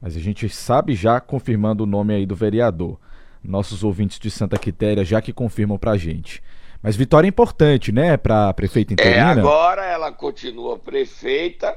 Mas 0.00 0.16
a 0.16 0.20
gente 0.20 0.48
sabe 0.48 0.94
já, 0.94 1.20
confirmando 1.20 1.82
o 1.84 1.86
nome 1.86 2.14
aí 2.14 2.24
do 2.24 2.34
vereador. 2.36 2.98
Nossos 3.42 3.82
ouvintes 3.82 4.18
de 4.20 4.30
Santa 4.30 4.56
Quitéria 4.56 5.04
já 5.04 5.20
que 5.20 5.32
confirmam 5.32 5.76
pra 5.76 5.96
gente. 5.96 6.42
Mas 6.80 6.96
vitória 6.96 7.28
importante, 7.28 7.92
né, 7.92 8.16
pra 8.16 8.52
prefeita 8.54 8.92
É, 8.92 8.94
interina? 8.94 9.40
agora 9.40 9.84
ela 9.84 10.10
continua 10.12 10.78
prefeita 10.78 11.76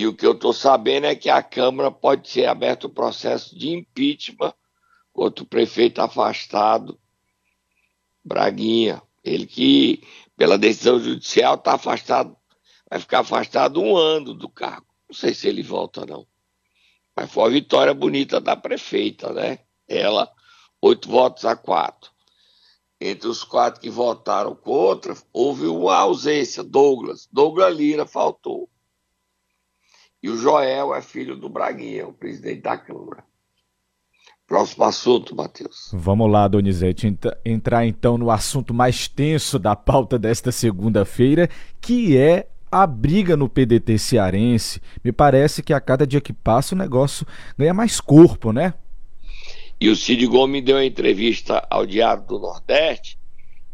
e 0.00 0.06
o 0.06 0.14
que 0.14 0.26
eu 0.26 0.34
tô 0.34 0.50
sabendo 0.50 1.06
é 1.06 1.14
que 1.14 1.28
a 1.28 1.42
Câmara 1.42 1.90
pode 1.90 2.26
ser 2.30 2.46
aberto 2.46 2.84
o 2.84 2.88
processo 2.88 3.54
de 3.54 3.68
impeachment 3.68 4.54
contra 5.12 5.44
o 5.44 5.46
prefeito 5.46 6.00
afastado, 6.00 6.98
Braguinha. 8.24 9.02
Ele 9.22 9.46
que, 9.46 10.02
pela 10.38 10.56
decisão 10.56 10.98
judicial, 10.98 11.56
está 11.56 11.74
afastado, 11.74 12.34
vai 12.88 12.98
ficar 12.98 13.18
afastado 13.18 13.78
um 13.78 13.94
ano 13.94 14.32
do 14.32 14.48
cargo. 14.48 14.86
Não 15.06 15.14
sei 15.14 15.34
se 15.34 15.46
ele 15.46 15.62
volta, 15.62 16.06
não. 16.06 16.26
Mas 17.14 17.30
foi 17.30 17.42
uma 17.42 17.50
vitória 17.50 17.92
bonita 17.92 18.40
da 18.40 18.56
prefeita, 18.56 19.34
né? 19.34 19.58
Ela, 19.86 20.32
oito 20.80 21.10
votos 21.10 21.44
a 21.44 21.54
quatro. 21.54 22.10
Entre 22.98 23.28
os 23.28 23.44
quatro 23.44 23.82
que 23.82 23.90
votaram 23.90 24.54
contra, 24.54 25.14
houve 25.30 25.66
uma 25.66 25.96
ausência, 25.96 26.64
Douglas. 26.64 27.28
Douglas 27.30 27.76
Lira 27.76 28.06
faltou. 28.06 28.66
E 30.22 30.28
o 30.28 30.36
Joel 30.36 30.94
é 30.94 31.00
filho 31.00 31.36
do 31.36 31.48
Braguinha, 31.48 32.06
o 32.06 32.12
presidente 32.12 32.62
da 32.62 32.76
Câmara. 32.76 33.24
Próximo 34.46 34.84
assunto, 34.84 35.34
Matheus. 35.34 35.90
Vamos 35.92 36.30
lá, 36.30 36.48
Donizete, 36.48 37.06
ent- 37.06 37.36
entrar 37.44 37.86
então 37.86 38.18
no 38.18 38.30
assunto 38.30 38.74
mais 38.74 39.06
tenso 39.06 39.58
da 39.58 39.76
pauta 39.76 40.18
desta 40.18 40.50
segunda-feira, 40.50 41.48
que 41.80 42.16
é 42.16 42.48
a 42.70 42.86
briga 42.86 43.36
no 43.36 43.48
PDT 43.48 43.96
cearense. 43.98 44.80
Me 45.04 45.12
parece 45.12 45.62
que 45.62 45.72
a 45.72 45.80
cada 45.80 46.06
dia 46.06 46.20
que 46.20 46.32
passa 46.32 46.74
o 46.74 46.78
negócio 46.78 47.26
ganha 47.56 47.72
mais 47.72 48.00
corpo, 48.00 48.52
né? 48.52 48.74
E 49.80 49.88
o 49.88 49.96
Cid 49.96 50.26
Gomes 50.26 50.64
deu 50.64 50.76
uma 50.76 50.84
entrevista 50.84 51.66
ao 51.70 51.86
Diário 51.86 52.24
do 52.26 52.38
Nordeste 52.38 53.18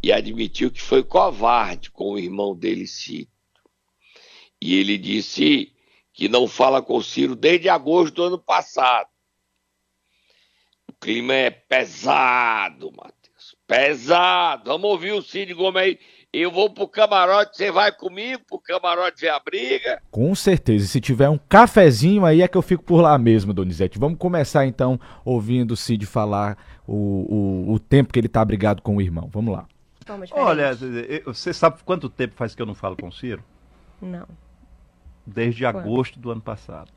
e 0.02 0.12
admitiu 0.12 0.70
que 0.70 0.80
foi 0.80 1.02
covarde 1.02 1.90
com 1.90 2.12
o 2.12 2.18
irmão 2.18 2.54
dele, 2.54 2.86
Cid. 2.86 3.28
E 4.60 4.76
ele 4.76 4.96
disse 4.98 5.72
que 6.16 6.30
não 6.30 6.48
fala 6.48 6.80
com 6.80 6.96
o 6.96 7.02
Ciro 7.02 7.36
desde 7.36 7.68
agosto 7.68 8.14
do 8.14 8.24
ano 8.24 8.38
passado. 8.38 9.06
O 10.88 10.92
clima 10.94 11.34
é 11.34 11.50
pesado, 11.50 12.90
Matheus. 12.90 13.54
Pesado. 13.66 14.70
Vamos 14.70 14.90
ouvir 14.90 15.12
o 15.12 15.20
Cid 15.20 15.52
Gomes 15.52 15.82
aí. 15.82 15.98
Eu 16.32 16.50
vou 16.50 16.70
pro 16.70 16.88
camarote, 16.88 17.56
você 17.56 17.70
vai 17.70 17.92
comigo 17.92 18.42
pro 18.48 18.58
camarote 18.58 19.20
ver 19.20 19.28
a 19.28 19.38
briga? 19.38 20.02
Com 20.10 20.34
certeza. 20.34 20.86
E 20.86 20.88
se 20.88 21.00
tiver 21.00 21.28
um 21.28 21.38
cafezinho 21.38 22.24
aí 22.24 22.40
é 22.40 22.48
que 22.48 22.56
eu 22.56 22.62
fico 22.62 22.82
por 22.82 23.02
lá 23.02 23.18
mesmo, 23.18 23.52
Donizete. 23.52 23.98
Vamos 23.98 24.18
começar 24.18 24.66
então 24.66 24.98
ouvindo 25.22 25.72
o 25.72 25.76
Cid 25.76 26.06
falar 26.06 26.56
o, 26.86 26.94
o, 27.68 27.72
o 27.74 27.78
tempo 27.78 28.12
que 28.12 28.18
ele 28.18 28.28
tá 28.28 28.42
brigado 28.42 28.80
com 28.80 28.96
o 28.96 29.02
irmão. 29.02 29.28
Vamos 29.30 29.54
lá. 29.54 29.66
Olha, 30.30 30.70
você 31.26 31.52
sabe 31.52 31.78
quanto 31.84 32.08
tempo 32.08 32.34
faz 32.36 32.54
que 32.54 32.62
eu 32.62 32.66
não 32.66 32.74
falo 32.74 32.96
com 32.96 33.08
o 33.08 33.12
Ciro? 33.12 33.44
Não. 34.00 34.26
Desde 35.26 35.64
agosto 35.66 36.18
do 36.20 36.30
ano 36.30 36.40
passado. 36.40 36.90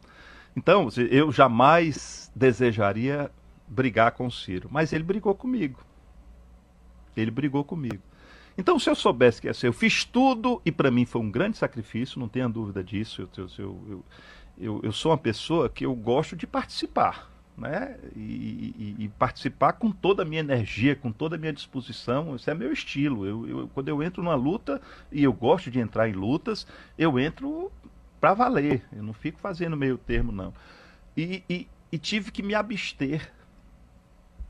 Então, 0.55 0.87
eu 1.09 1.31
jamais 1.31 2.31
desejaria 2.35 3.31
brigar 3.67 4.11
com 4.11 4.27
o 4.27 4.31
Ciro, 4.31 4.67
mas 4.71 4.91
ele 4.93 5.03
brigou 5.03 5.33
comigo. 5.33 5.79
Ele 7.15 7.31
brigou 7.31 7.63
comigo. 7.63 8.01
Então, 8.57 8.77
se 8.77 8.89
eu 8.89 8.95
soubesse 8.95 9.39
que 9.39 9.47
ia 9.47 9.53
ser, 9.53 9.67
eu 9.67 9.73
fiz 9.73 10.03
tudo 10.03 10.61
e 10.65 10.71
para 10.71 10.91
mim 10.91 11.05
foi 11.05 11.21
um 11.21 11.31
grande 11.31 11.57
sacrifício, 11.57 12.19
não 12.19 12.27
tenha 12.27 12.49
dúvida 12.49 12.83
disso. 12.83 13.21
Eu, 13.37 13.47
eu, 13.57 14.03
eu, 14.57 14.79
eu, 14.83 14.91
sou 14.91 15.11
uma 15.11 15.17
pessoa 15.17 15.69
que 15.69 15.85
eu 15.85 15.95
gosto 15.95 16.35
de 16.35 16.45
participar, 16.45 17.31
né? 17.57 17.97
E, 18.15 18.19
e- 18.19 18.95
e 19.05 19.07
participar 19.17 19.73
com 19.73 19.91
toda 19.91 20.23
a 20.23 20.25
minha 20.25 20.41
energia, 20.41 20.95
com 20.95 21.11
toda 21.11 21.35
a 21.35 21.39
minha 21.39 21.53
disposição. 21.53 22.35
Esse 22.35 22.51
é 22.51 22.53
meu 22.53 22.71
estilo. 22.73 23.25
Eu- 23.25 23.69
quando 23.73 23.87
eu 23.87 24.03
entro 24.03 24.21
numa 24.21 24.35
luta 24.35 24.81
e 25.11 25.23
eu 25.23 25.31
gosto 25.31 25.71
de 25.71 25.79
entrar 25.79 26.09
em 26.09 26.13
lutas, 26.13 26.67
eu 26.97 27.17
entro 27.17 27.71
para 28.19 28.33
valer. 28.33 28.83
Eu 28.95 29.03
não 29.03 29.13
fico 29.13 29.39
fazendo 29.39 29.77
meio 29.77 29.97
termo 29.97 30.31
não. 30.31 30.53
E, 31.15 31.43
e- 31.49 31.67
e 31.91 31.97
tive 31.97 32.31
que 32.31 32.43
me 32.43 32.53
abster 32.55 33.31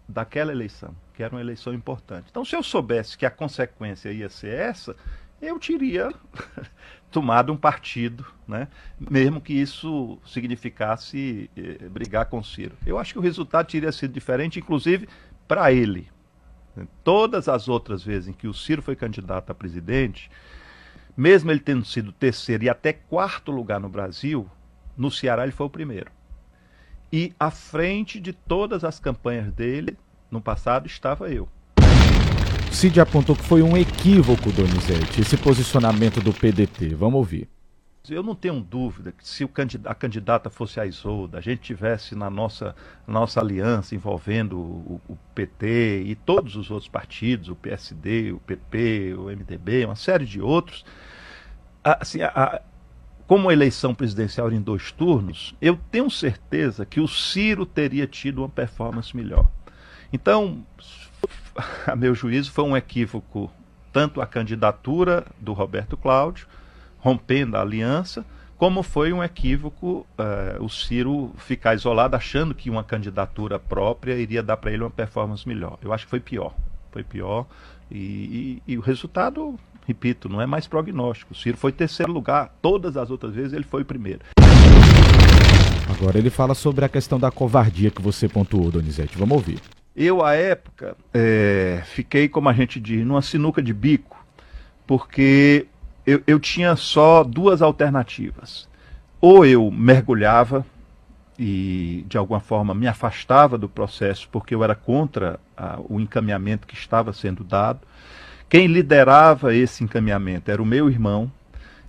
daquela 0.07 0.51
eleição, 0.51 0.95
que 1.13 1.21
era 1.21 1.33
uma 1.33 1.41
eleição 1.41 1.73
importante. 1.73 2.27
Então, 2.29 2.43
se 2.43 2.55
eu 2.55 2.63
soubesse 2.63 3.17
que 3.17 3.25
a 3.25 3.31
consequência 3.31 4.11
ia 4.11 4.29
ser 4.29 4.53
essa, 4.53 4.95
eu 5.41 5.59
teria 5.59 6.11
tomado 7.11 7.53
um 7.53 7.57
partido, 7.57 8.25
né? 8.47 8.67
mesmo 8.99 9.39
que 9.39 9.53
isso 9.53 10.17
significasse 10.25 11.49
eh, 11.55 11.87
brigar 11.89 12.25
com 12.25 12.43
Ciro. 12.43 12.75
Eu 12.85 12.97
acho 12.97 13.13
que 13.13 13.19
o 13.19 13.21
resultado 13.21 13.67
teria 13.67 13.91
sido 13.91 14.11
diferente, 14.13 14.59
inclusive 14.59 15.07
para 15.47 15.71
ele. 15.71 16.09
Todas 17.03 17.49
as 17.49 17.67
outras 17.67 18.03
vezes 18.03 18.29
em 18.29 18.33
que 18.33 18.47
o 18.47 18.53
Ciro 18.53 18.81
foi 18.81 18.95
candidato 18.95 19.51
a 19.51 19.55
presidente, 19.55 20.31
mesmo 21.19 21.51
ele 21.51 21.59
tendo 21.59 21.83
sido 21.83 22.13
terceiro 22.13 22.63
e 22.63 22.69
até 22.69 22.93
quarto 22.93 23.51
lugar 23.51 23.77
no 23.77 23.89
Brasil, 23.89 24.49
no 24.95 25.11
Ceará 25.11 25.43
ele 25.43 25.51
foi 25.51 25.65
o 25.65 25.69
primeiro. 25.69 26.09
E 27.11 27.33
à 27.37 27.51
frente 27.51 28.21
de 28.21 28.31
todas 28.31 28.85
as 28.85 29.01
campanhas 29.01 29.51
dele, 29.51 29.97
no 30.31 30.39
passado, 30.39 30.87
estava 30.87 31.29
eu. 31.29 31.49
Cid 32.71 33.01
apontou 33.01 33.35
que 33.35 33.43
foi 33.43 33.61
um 33.61 33.75
equívoco, 33.75 34.49
Donizete, 34.49 35.19
esse 35.19 35.35
posicionamento 35.35 36.21
do 36.21 36.31
PDT. 36.31 36.95
Vamos 36.95 37.15
ouvir. 37.15 37.49
Eu 38.09 38.23
não 38.23 38.33
tenho 38.35 38.59
dúvida 38.61 39.11
que 39.11 39.27
se 39.27 39.47
a 39.85 39.95
candidata 39.95 40.49
fosse 40.49 40.79
a 40.79 40.85
Isolda, 40.85 41.37
a 41.37 41.41
gente 41.41 41.61
tivesse 41.61 42.15
na 42.15 42.29
nossa, 42.29 42.75
nossa 43.07 43.39
aliança 43.39 43.93
envolvendo 43.95 44.57
o, 44.57 45.01
o 45.07 45.17
PT 45.35 46.03
e 46.05 46.15
todos 46.15 46.55
os 46.55 46.71
outros 46.71 46.89
partidos, 46.89 47.49
o 47.49 47.55
PSD, 47.55 48.31
o 48.31 48.39
PP, 48.39 49.15
o 49.17 49.29
MDB, 49.29 49.85
uma 49.85 49.95
série 49.95 50.25
de 50.25 50.41
outros, 50.41 50.83
assim, 51.83 52.21
a- 52.21 52.31
a- 52.35 52.61
como 53.27 53.49
a 53.49 53.53
eleição 53.53 53.93
presidencial 53.93 54.47
era 54.47 54.55
em 54.55 54.61
dois 54.61 54.91
turnos, 54.91 55.55
eu 55.61 55.79
tenho 55.91 56.09
certeza 56.09 56.85
que 56.85 56.99
o 56.99 57.07
Ciro 57.07 57.65
teria 57.65 58.07
tido 58.07 58.39
uma 58.39 58.49
performance 58.49 59.15
melhor. 59.15 59.47
Então, 60.11 60.65
a 61.85 61.95
meu 61.95 62.15
juízo, 62.15 62.51
foi 62.51 62.63
um 62.63 62.75
equívoco 62.75 63.51
tanto 63.91 64.21
a 64.21 64.25
candidatura 64.27 65.25
do 65.39 65.53
Roberto 65.53 65.97
Cláudio, 65.97 66.47
rompendo 66.99 67.55
a 67.57 67.61
aliança, 67.61 68.25
como 68.57 68.83
foi 68.83 69.13
um 69.13 69.23
equívoco 69.23 70.05
eh, 70.17 70.57
o 70.59 70.67
Ciro 70.67 71.31
ficar 71.37 71.75
isolado, 71.75 72.15
achando 72.15 72.53
que 72.53 72.69
uma 72.69 72.83
candidatura 72.83 73.57
própria 73.57 74.15
iria 74.15 74.43
dar 74.43 74.57
para 74.57 74.71
ele 74.71 74.83
uma 74.83 74.89
performance 74.89 75.47
melhor. 75.47 75.77
Eu 75.81 75.93
acho 75.93 76.05
que 76.05 76.09
foi 76.09 76.19
pior. 76.19 76.53
Foi 76.91 77.03
pior. 77.03 77.45
E, 77.89 78.59
e- 78.67 78.73
e 78.73 78.77
o 78.77 78.81
resultado, 78.81 79.55
repito, 79.87 80.27
não 80.27 80.41
é 80.41 80.45
mais 80.45 80.67
prognóstico. 80.67 81.31
O 81.33 81.35
Ciro 81.35 81.55
foi 81.57 81.71
terceiro 81.71 82.11
lugar, 82.11 82.53
todas 82.61 82.97
as 82.97 83.09
outras 83.09 83.33
vezes 83.33 83.53
ele 83.53 83.63
foi 83.63 83.83
o 83.83 83.85
primeiro. 83.85 84.19
Agora 85.89 86.17
ele 86.17 86.29
fala 86.29 86.53
sobre 86.53 86.85
a 86.85 86.89
questão 86.89 87.19
da 87.19 87.31
covardia 87.31 87.89
que 87.89 88.01
você 88.01 88.27
pontuou, 88.27 88.69
Donizete. 88.71 89.17
Vamos 89.17 89.35
ouvir. 89.37 89.59
Eu, 89.95 90.23
à 90.23 90.33
época, 90.33 90.95
eh, 91.13 91.81
fiquei, 91.85 92.29
como 92.29 92.47
a 92.47 92.53
gente 92.53 92.79
diz, 92.79 93.05
numa 93.05 93.21
sinuca 93.21 93.61
de 93.61 93.73
bico, 93.73 94.23
porque 94.85 95.65
eu, 96.09 96.23
eu 96.25 96.39
tinha 96.39 96.75
só 96.75 97.23
duas 97.23 97.61
alternativas. 97.61 98.67
Ou 99.21 99.45
eu 99.45 99.69
mergulhava 99.69 100.65
e, 101.37 102.05
de 102.07 102.17
alguma 102.17 102.39
forma, 102.39 102.73
me 102.73 102.87
afastava 102.87 103.57
do 103.57 103.69
processo, 103.69 104.27
porque 104.31 104.55
eu 104.55 104.63
era 104.63 104.75
contra 104.75 105.39
ah, 105.57 105.79
o 105.87 105.99
encaminhamento 105.99 106.67
que 106.67 106.73
estava 106.75 107.13
sendo 107.13 107.43
dado. 107.43 107.81
Quem 108.49 108.67
liderava 108.67 109.53
esse 109.53 109.83
encaminhamento 109.83 110.49
era 110.49 110.61
o 110.61 110.65
meu 110.65 110.89
irmão, 110.89 111.31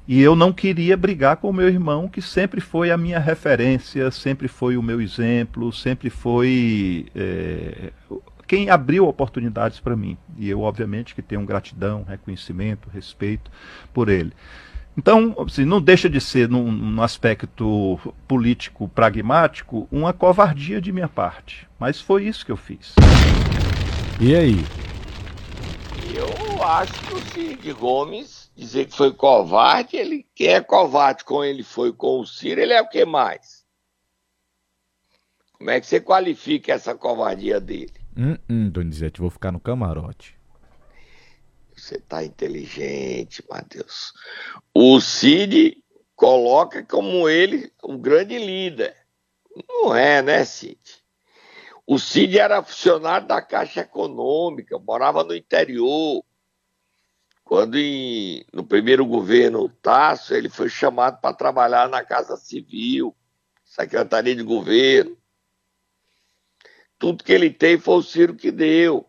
E 0.08 0.20
eu 0.20 0.34
não 0.34 0.52
queria 0.52 0.96
brigar 0.96 1.36
com 1.36 1.48
o 1.50 1.52
meu 1.52 1.68
irmão, 1.68 2.08
que 2.08 2.20
sempre 2.20 2.60
foi 2.60 2.90
a 2.90 2.96
minha 2.96 3.20
referência, 3.20 4.10
sempre 4.10 4.48
foi 4.48 4.76
o 4.76 4.82
meu 4.82 5.00
exemplo, 5.00 5.72
sempre 5.72 6.10
foi 6.10 7.06
é, 7.14 7.92
quem 8.50 8.69
abriu 8.69 9.07
oportunidades 9.07 9.78
para 9.78 9.95
mim. 9.95 10.19
E 10.37 10.50
eu, 10.50 10.62
obviamente, 10.62 11.14
que 11.14 11.23
tenho 11.23 11.47
gratidão, 11.47 12.02
reconhecimento, 12.02 12.90
respeito 12.92 13.49
por 13.95 14.09
ele. 14.09 14.33
Então, 14.99 15.37
assim, 15.38 15.64
não 15.64 15.80
deixa 15.80 16.11
de 16.11 16.21
ser, 16.21 16.49
num, 16.49 16.73
num, 16.73 17.00
aspecto 17.00 17.97
político 18.26 18.88
pragmático, 18.88 19.87
uma 19.88 20.12
covardia 20.12 20.80
de 20.80 20.90
minha 20.90 21.09
parte. 21.09 21.69
Mas 21.78 22.00
foi 22.00 22.25
isso 22.25 22.45
que 22.45 22.50
eu 22.50 22.57
fiz. 22.57 22.97
E 24.21 24.35
aí? 24.35 24.57
Eu 26.12 26.64
acho 26.64 26.92
que 27.04 27.14
o 27.14 27.21
Cid 27.21 27.73
Gomes 27.75 28.50
dizer 28.57 28.87
que 28.87 28.97
foi 28.97 29.12
covarde, 29.12 29.97
ele 29.97 30.26
que 30.35 30.49
é 30.49 30.61
covarde 30.61 31.23
com 31.23 31.45
ele 31.45 31.62
foi 31.62 31.92
com 31.92 32.19
o 32.19 32.26
Ciro, 32.26 32.61
ele 32.61 32.73
é 32.73 32.83
o 32.83 32.88
que 32.88 33.04
mais? 33.04 33.64
Como 35.52 35.71
é 35.71 35.80
que 35.80 35.87
você 35.87 36.00
qualifica 36.00 36.73
essa 36.73 36.97
covardia 36.97 37.61
dele? 37.61 38.00
Hum, 38.17 38.37
hum, 38.49 38.71
Donizete, 38.71 39.21
vou 39.21 39.31
ficar 39.31 39.52
no 39.52 39.61
camarote. 39.61 40.38
Você 41.76 41.99
tá 41.99 42.23
inteligente, 42.23 43.43
Matheus. 43.49 44.12
O 44.75 45.00
Cid 45.00 45.83
coloca 46.14 46.85
como 46.85 47.29
ele 47.29 47.73
um 47.83 47.99
grande 47.99 48.38
líder. 48.38 48.95
Não 49.69 49.95
é, 49.95 50.21
né, 50.21 50.45
Cid? 50.45 50.79
O 51.87 51.99
Cid 51.99 52.38
era 52.38 52.62
funcionário 52.62 53.26
da 53.26 53.40
Caixa 53.40 53.81
Econômica, 53.81 54.79
morava 54.79 55.25
no 55.25 55.35
interior. 55.35 56.23
Quando 57.43 57.76
em, 57.76 58.45
no 58.52 58.64
primeiro 58.64 59.05
governo 59.05 59.69
Tasso, 59.69 60.35
ele 60.35 60.49
foi 60.49 60.69
chamado 60.69 61.21
para 61.21 61.35
trabalhar 61.35 61.88
na 61.88 62.05
Casa 62.05 62.37
Civil, 62.37 63.17
Secretaria 63.64 64.37
de 64.37 64.43
Governo. 64.43 65.17
Tudo 67.00 67.25
que 67.25 67.33
ele 67.33 67.50
tem 67.50 67.78
foi 67.78 67.95
o 67.95 68.02
Ciro 68.02 68.37
que 68.37 68.52
deu. 68.52 69.09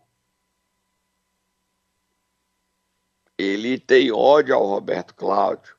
Ele 3.36 3.78
tem 3.78 4.10
ódio 4.10 4.54
ao 4.54 4.66
Roberto 4.66 5.14
Cláudio. 5.14 5.74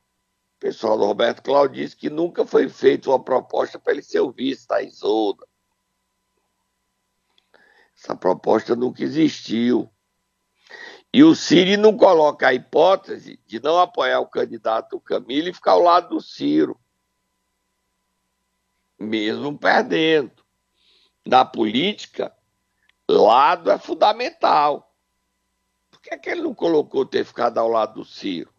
O 0.58 0.60
pessoal 0.60 0.96
do 0.96 1.06
Roberto 1.06 1.42
Cláudio 1.42 1.82
disse 1.82 1.98
que 1.98 2.12
nunca 2.12 2.46
foi 2.46 2.70
feita 2.70 3.10
uma 3.10 3.22
proposta 3.22 3.80
para 3.80 3.94
ele 3.94 4.04
ser 4.04 4.20
o 4.20 4.32
vice 4.32 4.68
da 4.68 4.80
Isolda. 4.84 5.48
Essa 7.98 8.16
proposta 8.16 8.76
nunca 8.76 9.04
existiu. 9.04 9.90
E 11.12 11.24
o 11.24 11.34
Ciro 11.34 11.82
não 11.82 11.98
coloca 11.98 12.48
a 12.48 12.54
hipótese 12.54 13.40
de 13.48 13.60
não 13.60 13.80
apoiar 13.80 14.20
o 14.20 14.30
candidato 14.30 15.02
Camilo 15.02 15.50
e 15.50 15.54
ficar 15.54 15.72
ao 15.72 15.82
lado 15.82 16.10
do 16.10 16.22
Ciro, 16.22 16.80
mesmo 19.00 19.58
perdendo 19.58 20.43
na 21.26 21.46
política, 21.46 22.36
lado 23.08 23.72
é 23.72 23.78
fundamental. 23.78 24.94
Por 25.90 26.02
que, 26.02 26.14
é 26.14 26.18
que 26.18 26.30
ele 26.30 26.42
não 26.42 26.54
colocou 26.54 27.06
ter 27.06 27.24
ficado 27.24 27.58
ao 27.58 27.68
lado 27.68 27.96
do 27.96 28.06
Ciro? 28.06 28.54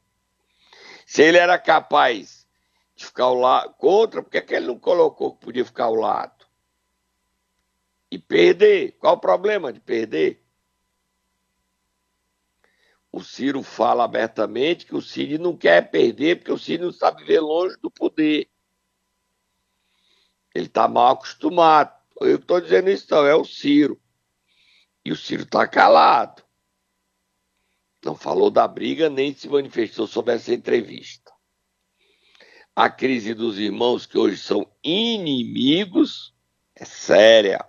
Se 1.06 1.22
ele 1.22 1.38
era 1.38 1.58
capaz 1.58 2.46
de 2.94 3.04
ficar 3.04 3.24
ao 3.24 3.34
lado 3.34 3.74
contra, 3.74 4.22
por 4.22 4.30
que, 4.30 4.38
é 4.38 4.40
que 4.40 4.54
ele 4.54 4.66
não 4.66 4.78
colocou 4.78 5.34
que 5.34 5.44
podia 5.44 5.64
ficar 5.64 5.84
ao 5.84 5.94
lado? 5.94 6.46
E 8.10 8.18
perder. 8.18 8.92
Qual 8.92 9.14
o 9.14 9.20
problema 9.20 9.72
de 9.72 9.80
perder? 9.80 10.42
O 13.10 13.22
Ciro 13.22 13.62
fala 13.62 14.04
abertamente 14.04 14.86
que 14.86 14.94
o 14.94 15.02
Ciro 15.02 15.42
não 15.42 15.56
quer 15.56 15.90
perder 15.90 16.36
porque 16.36 16.52
o 16.52 16.58
Ciro 16.58 16.86
não 16.86 16.92
sabe 16.92 17.22
viver 17.22 17.40
longe 17.40 17.76
do 17.80 17.90
poder. 17.90 18.48
Ele 20.54 20.66
está 20.66 20.88
mal 20.88 21.12
acostumado. 21.12 22.03
Eu 22.20 22.36
estou 22.36 22.60
dizendo 22.60 22.90
isso, 22.90 23.06
não, 23.10 23.26
é 23.26 23.34
o 23.34 23.44
Ciro. 23.44 24.00
E 25.04 25.12
o 25.12 25.16
Ciro 25.16 25.42
está 25.42 25.66
calado. 25.66 26.42
Não 28.04 28.14
falou 28.14 28.50
da 28.50 28.68
briga, 28.68 29.08
nem 29.08 29.34
se 29.34 29.48
manifestou 29.48 30.06
sobre 30.06 30.34
essa 30.34 30.52
entrevista. 30.52 31.32
A 32.76 32.90
crise 32.90 33.34
dos 33.34 33.58
irmãos, 33.58 34.04
que 34.06 34.18
hoje 34.18 34.36
são 34.36 34.70
inimigos, 34.82 36.34
é 36.74 36.84
séria. 36.84 37.64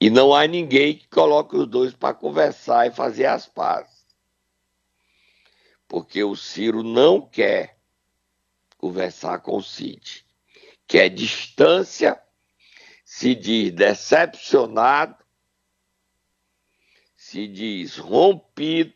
E 0.00 0.10
não 0.10 0.34
há 0.34 0.46
ninguém 0.46 0.96
que 0.96 1.08
coloque 1.08 1.56
os 1.56 1.66
dois 1.66 1.94
para 1.94 2.14
conversar 2.14 2.86
e 2.86 2.90
fazer 2.90 3.26
as 3.26 3.46
pazes. 3.46 4.04
Porque 5.86 6.22
o 6.22 6.36
Ciro 6.36 6.82
não 6.82 7.20
quer 7.20 7.78
conversar 8.76 9.40
com 9.40 9.56
o 9.56 9.62
Cid. 9.62 10.24
Quer 10.86 11.08
distância 11.10 12.20
se 13.12 13.34
diz 13.34 13.72
decepcionado, 13.72 15.16
se 17.16 17.48
diz 17.48 17.96
rompido 17.98 18.94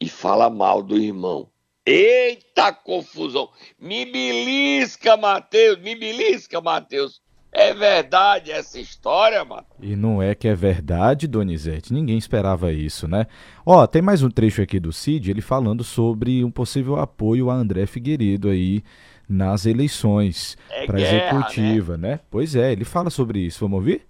e 0.00 0.08
fala 0.08 0.48
mal 0.48 0.82
do 0.82 0.96
irmão. 0.96 1.50
Eita 1.84 2.72
confusão! 2.72 3.50
Me 3.78 4.06
belisca, 4.06 5.14
Mateus, 5.14 5.78
me 5.80 5.94
belisca, 5.94 6.58
Mateus. 6.62 7.20
É 7.52 7.74
verdade 7.74 8.50
essa 8.50 8.80
história, 8.80 9.44
mano? 9.44 9.66
E 9.78 9.94
não 9.94 10.22
é 10.22 10.34
que 10.34 10.48
é 10.48 10.54
verdade, 10.54 11.28
Donizete. 11.28 11.92
Ninguém 11.92 12.16
esperava 12.16 12.72
isso, 12.72 13.06
né? 13.06 13.26
Ó, 13.64 13.86
tem 13.86 14.00
mais 14.00 14.22
um 14.22 14.30
trecho 14.30 14.62
aqui 14.62 14.80
do 14.80 14.92
Cid, 14.92 15.30
ele 15.30 15.42
falando 15.42 15.84
sobre 15.84 16.42
um 16.42 16.50
possível 16.50 16.96
apoio 16.96 17.50
a 17.50 17.54
André 17.54 17.84
Figueiredo 17.84 18.48
aí 18.48 18.82
nas 19.28 19.66
eleições 19.66 20.56
é 20.70 20.86
para 20.86 21.00
executiva, 21.00 21.96
né? 21.96 22.10
né? 22.10 22.20
Pois 22.30 22.54
é, 22.54 22.72
ele 22.72 22.84
fala 22.84 23.10
sobre 23.10 23.40
isso. 23.40 23.60
Vamos 23.60 23.78
ouvir? 23.78 24.06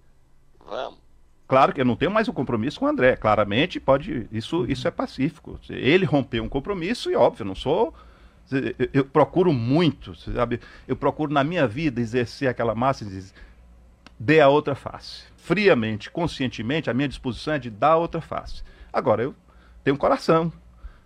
Vamos. 0.66 0.98
Claro 1.48 1.72
que 1.72 1.80
eu 1.80 1.84
não 1.84 1.94
tenho 1.94 2.10
mais 2.10 2.28
um 2.28 2.32
compromisso 2.32 2.78
com 2.80 2.86
o 2.86 2.88
André. 2.88 3.16
Claramente, 3.16 3.78
pode. 3.78 4.26
Isso, 4.32 4.66
isso 4.68 4.86
é 4.88 4.90
pacífico. 4.90 5.58
Ele 5.70 6.04
rompeu 6.04 6.42
um 6.42 6.48
compromisso 6.48 7.10
e, 7.10 7.14
óbvio, 7.14 7.44
não 7.44 7.54
sou. 7.54 7.94
Eu, 8.50 8.88
eu 8.92 9.04
procuro 9.04 9.52
muito, 9.52 10.14
sabe? 10.14 10.60
Eu 10.86 10.96
procuro 10.96 11.32
na 11.32 11.44
minha 11.44 11.66
vida 11.66 12.00
exercer 12.00 12.48
aquela 12.48 12.74
massa 12.74 13.04
e 13.04 13.08
dizer, 13.08 13.32
dê 14.18 14.40
a 14.40 14.48
outra 14.48 14.74
face. 14.74 15.24
Friamente, 15.36 16.10
conscientemente, 16.10 16.90
a 16.90 16.94
minha 16.94 17.08
disposição 17.08 17.54
é 17.54 17.58
de 17.58 17.70
dar 17.70 17.92
a 17.92 17.96
outra 17.96 18.20
face. 18.20 18.62
Agora, 18.92 19.22
eu 19.22 19.34
tenho 19.84 19.94
um 19.94 19.98
coração, 19.98 20.52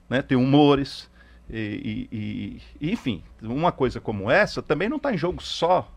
né? 0.08 0.22
tenho 0.22 0.40
humores, 0.40 1.09
e, 1.52 2.60
e, 2.80 2.92
enfim, 2.92 3.22
uma 3.42 3.72
coisa 3.72 4.00
como 4.00 4.30
essa 4.30 4.62
também 4.62 4.88
não 4.88 4.98
está 4.98 5.12
em 5.12 5.18
jogo 5.18 5.42
só 5.42 5.90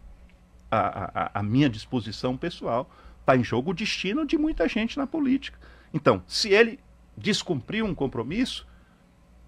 a, 0.72 1.26
a, 1.26 1.40
a 1.40 1.44
minha 1.44 1.70
disposição 1.70 2.36
pessoal, 2.36 2.90
está 3.20 3.38
em 3.38 3.44
jogo 3.44 3.72
o 3.72 3.74
destino 3.74 4.26
de 4.26 4.38
muita 4.38 4.68
gente 4.68 4.98
na 4.98 5.06
política. 5.06 5.60
Então, 5.94 6.24
se 6.28 6.50
ele 6.50 6.80
descumprir 7.16 7.86
um 7.86 7.94
compromisso, 7.94 8.68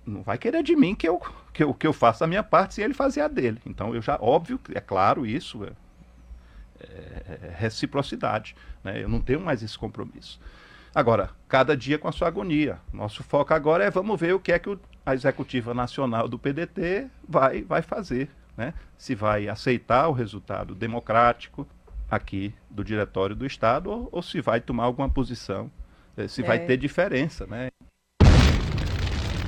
não 0.06 0.22
vai 0.22 0.38
querer 0.38 0.62
de 0.62 0.76
mim 0.76 0.94
que 0.94 1.10
eu, 1.10 1.20
que 1.52 1.64
eu, 1.64 1.74
que 1.74 1.88
eu 1.88 1.94
faça 1.94 2.26
a 2.26 2.28
minha 2.28 2.44
parte 2.44 2.76
sem 2.76 2.84
ele 2.84 2.94
fazer 2.94 3.22
a 3.22 3.28
dele. 3.28 3.60
Então, 3.66 3.96
eu 3.96 4.02
já, 4.02 4.18
óbvio, 4.22 4.60
é 4.74 4.80
claro 4.80 5.26
isso, 5.26 5.64
é, 5.64 5.72
é, 6.80 7.40
é 7.48 7.56
reciprocidade. 7.58 8.56
Né? 8.84 9.02
Eu 9.02 9.10
não 9.10 9.20
tenho 9.20 9.42
mais 9.42 9.64
esse 9.64 9.78
compromisso. 9.78 10.40
Agora, 10.94 11.32
cada 11.50 11.76
dia 11.76 11.98
com 11.98 12.08
a 12.08 12.12
sua 12.12 12.28
agonia. 12.28 12.80
Nosso 12.94 13.24
foco 13.24 13.54
agora 13.54 13.84
é 13.84 13.90
vamos 13.90 14.20
ver 14.20 14.34
o 14.34 14.40
que 14.40 14.52
é 14.52 14.60
que 14.60 14.70
a 15.06 15.14
executiva 15.14 15.74
nacional 15.74 16.28
do 16.28 16.40
PDT 16.40 17.08
vai, 17.28 17.62
vai 17.62 17.82
fazer. 17.82 18.30
Né? 18.58 18.74
Se 18.98 19.14
vai 19.14 19.48
aceitar 19.48 20.08
o 20.08 20.14
resultado 20.14 20.74
democrático 20.74 21.68
aqui 22.10 22.54
do 22.70 22.84
diretório 22.84 23.36
do 23.36 23.46
Estado 23.46 23.92
ou, 23.92 24.10
ou 24.12 24.22
se 24.22 24.42
vai 24.42 24.62
tomar 24.62 24.86
alguma 24.86 25.10
posição, 25.10 25.70
eh, 26.16 26.28
se 26.28 26.42
é. 26.42 26.46
vai 26.46 26.66
ter 26.66 26.78
diferença. 26.78 27.46
Né? 27.46 27.70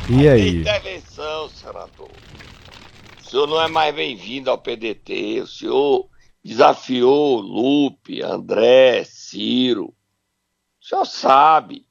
E 0.09 0.27
aí? 0.27 0.61
Intervenção, 0.61 1.49
senador. 1.49 2.11
O 3.19 3.29
senhor 3.29 3.47
não 3.47 3.61
é 3.61 3.67
mais 3.67 3.95
bem-vindo 3.95 4.49
ao 4.49 4.57
PDT. 4.57 5.41
O 5.41 5.47
senhor 5.47 6.09
desafiou 6.43 7.39
Lupe, 7.41 8.21
André, 8.21 9.03
Ciro 9.05 9.93
o 10.87 10.89
senhor 10.89 11.05
sabe. 11.05 11.85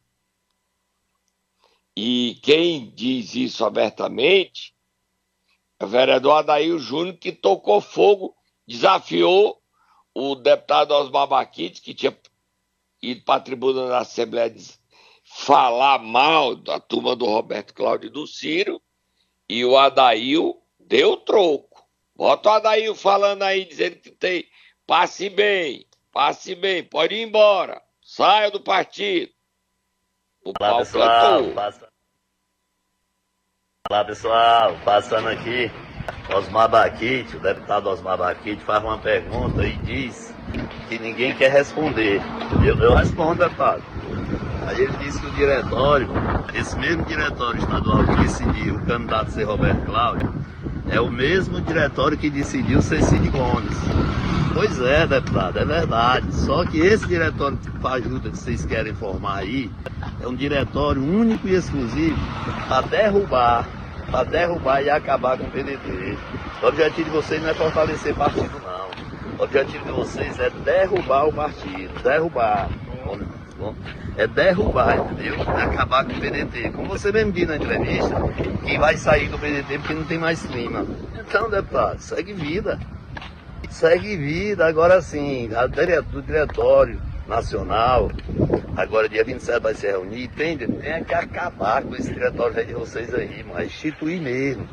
E 1.96 2.38
quem 2.42 2.90
diz 2.90 3.34
isso 3.34 3.64
abertamente 3.64 4.74
é 5.80 5.84
o 5.84 5.88
vereador 5.88 6.38
Adair 6.38 6.78
Júnior, 6.78 7.16
que 7.16 7.32
tocou 7.32 7.80
fogo, 7.80 8.36
desafiou 8.66 9.62
o 10.14 10.34
deputado 10.34 10.92
Osmar 10.92 11.26
Baquite, 11.26 11.80
que 11.80 11.94
tinha 11.94 12.16
ido 13.02 13.24
para 13.24 13.36
a 13.36 13.40
tribuna 13.40 13.86
da 13.88 13.98
Assembleia 14.00 14.54
falar 15.24 15.98
mal 15.98 16.54
da 16.54 16.78
turma 16.78 17.16
do 17.16 17.26
Roberto 17.26 17.74
Cláudio 17.74 18.10
do 18.10 18.26
Ciro, 18.26 18.80
e 19.48 19.64
o 19.64 19.76
Adail 19.76 20.62
deu 20.78 21.16
troco. 21.16 21.86
Bota 22.14 22.48
o 22.48 22.52
Adail 22.52 22.94
falando 22.94 23.42
aí, 23.42 23.64
dizendo 23.64 23.96
que 23.96 24.10
tem 24.10 24.46
passe 24.86 25.28
bem, 25.28 25.86
passe 26.12 26.54
bem, 26.54 26.84
pode 26.84 27.14
ir 27.14 27.22
embora. 27.22 27.82
Saia 28.02 28.50
do 28.50 28.60
partido. 28.60 29.35
Olá, 30.46 30.78
pessoal, 30.78 31.40
Olá 33.90 34.04
pessoal, 34.04 34.76
passando 34.84 35.26
aqui, 35.28 35.68
Osmar 36.32 36.68
Baquite, 36.68 37.36
o 37.36 37.40
deputado 37.40 37.88
Osmar 37.88 38.16
Baquite 38.16 38.62
faz 38.62 38.84
uma 38.84 38.96
pergunta 38.96 39.64
e 39.64 39.76
diz 39.78 40.32
que 40.88 41.00
ninguém 41.00 41.34
quer 41.34 41.50
responder. 41.50 42.22
Eu, 42.64 42.78
eu 42.78 42.94
respondo, 42.94 43.40
deputado. 43.40 43.82
Aí 44.68 44.82
ele 44.82 44.96
disse 44.98 45.20
que 45.20 45.26
o 45.26 45.32
diretório, 45.32 46.08
esse 46.54 46.78
mesmo 46.78 47.04
diretório 47.06 47.58
estadual 47.58 48.04
que 48.04 48.14
decidiu 48.22 48.76
o 48.76 48.86
candidato 48.86 49.32
ser 49.32 49.42
Roberto 49.42 49.84
Cláudio, 49.84 50.32
é 50.90 51.00
o 51.00 51.10
mesmo 51.10 51.60
diretório 51.60 52.16
que 52.16 52.30
decidiu 52.30 52.80
ser 52.80 53.02
Cid 53.02 53.28
Gomes. 53.30 53.76
Pois 54.54 54.80
é, 54.80 55.06
deputado, 55.06 55.58
é 55.58 55.64
verdade. 55.64 56.34
Só 56.34 56.64
que 56.64 56.78
esse 56.78 57.06
diretório 57.06 57.58
de 57.58 57.86
ajuda 57.86 58.30
que 58.30 58.38
vocês 58.38 58.64
querem 58.64 58.94
formar 58.94 59.38
aí 59.38 59.70
é 60.20 60.26
um 60.26 60.34
diretório 60.34 61.02
único 61.02 61.46
e 61.46 61.54
exclusivo 61.54 62.16
para 62.68 62.86
derrubar, 62.86 63.68
para 64.10 64.24
derrubar 64.24 64.82
e 64.82 64.90
acabar 64.90 65.36
com 65.36 65.44
o 65.44 65.50
PDT. 65.50 66.16
O 66.62 66.66
objetivo 66.66 67.10
de 67.10 67.16
vocês 67.16 67.42
não 67.42 67.50
é 67.50 67.54
fortalecer 67.54 68.14
partido, 68.14 68.60
não. 68.64 69.38
O 69.38 69.42
objetivo 69.42 69.84
de 69.84 69.92
vocês 69.92 70.38
é 70.40 70.48
derrubar 70.64 71.28
o 71.28 71.32
partido, 71.32 72.02
derrubar. 72.02 72.70
É 74.16 74.26
derrubar, 74.26 74.96
entendeu? 74.98 75.34
É 75.34 75.62
acabar 75.62 76.04
com 76.04 76.12
o 76.12 76.20
PDT. 76.20 76.70
Como 76.70 76.88
você 76.88 77.12
mesmo 77.12 77.32
disse 77.32 77.46
na 77.46 77.56
entrevista, 77.56 78.14
que 78.64 78.78
vai 78.78 78.96
sair 78.96 79.28
do 79.28 79.38
PDT 79.38 79.78
porque 79.78 79.94
não 79.94 80.04
tem 80.04 80.18
mais 80.18 80.42
clima. 80.42 80.86
Então, 81.14 81.50
deputado, 81.50 82.00
segue 82.00 82.32
vida. 82.32 82.78
Segue 83.68 84.16
vida. 84.16 84.66
Agora 84.66 85.02
sim, 85.02 85.50
a 85.54 85.66
do 85.66 86.22
diretório 86.22 87.00
nacional, 87.28 88.10
agora 88.76 89.08
dia 89.08 89.24
27 89.24 89.60
vai 89.60 89.74
se 89.74 89.86
reunir, 89.86 90.24
entende? 90.24 90.66
Tem 90.66 91.04
que 91.04 91.14
acabar 91.14 91.82
com 91.82 91.94
esse 91.94 92.12
diretório 92.12 92.64
de 92.64 92.72
vocês 92.72 93.12
aí, 93.12 93.44
mas 93.46 93.66
instituir 93.66 94.20
mesmo. 94.20 94.66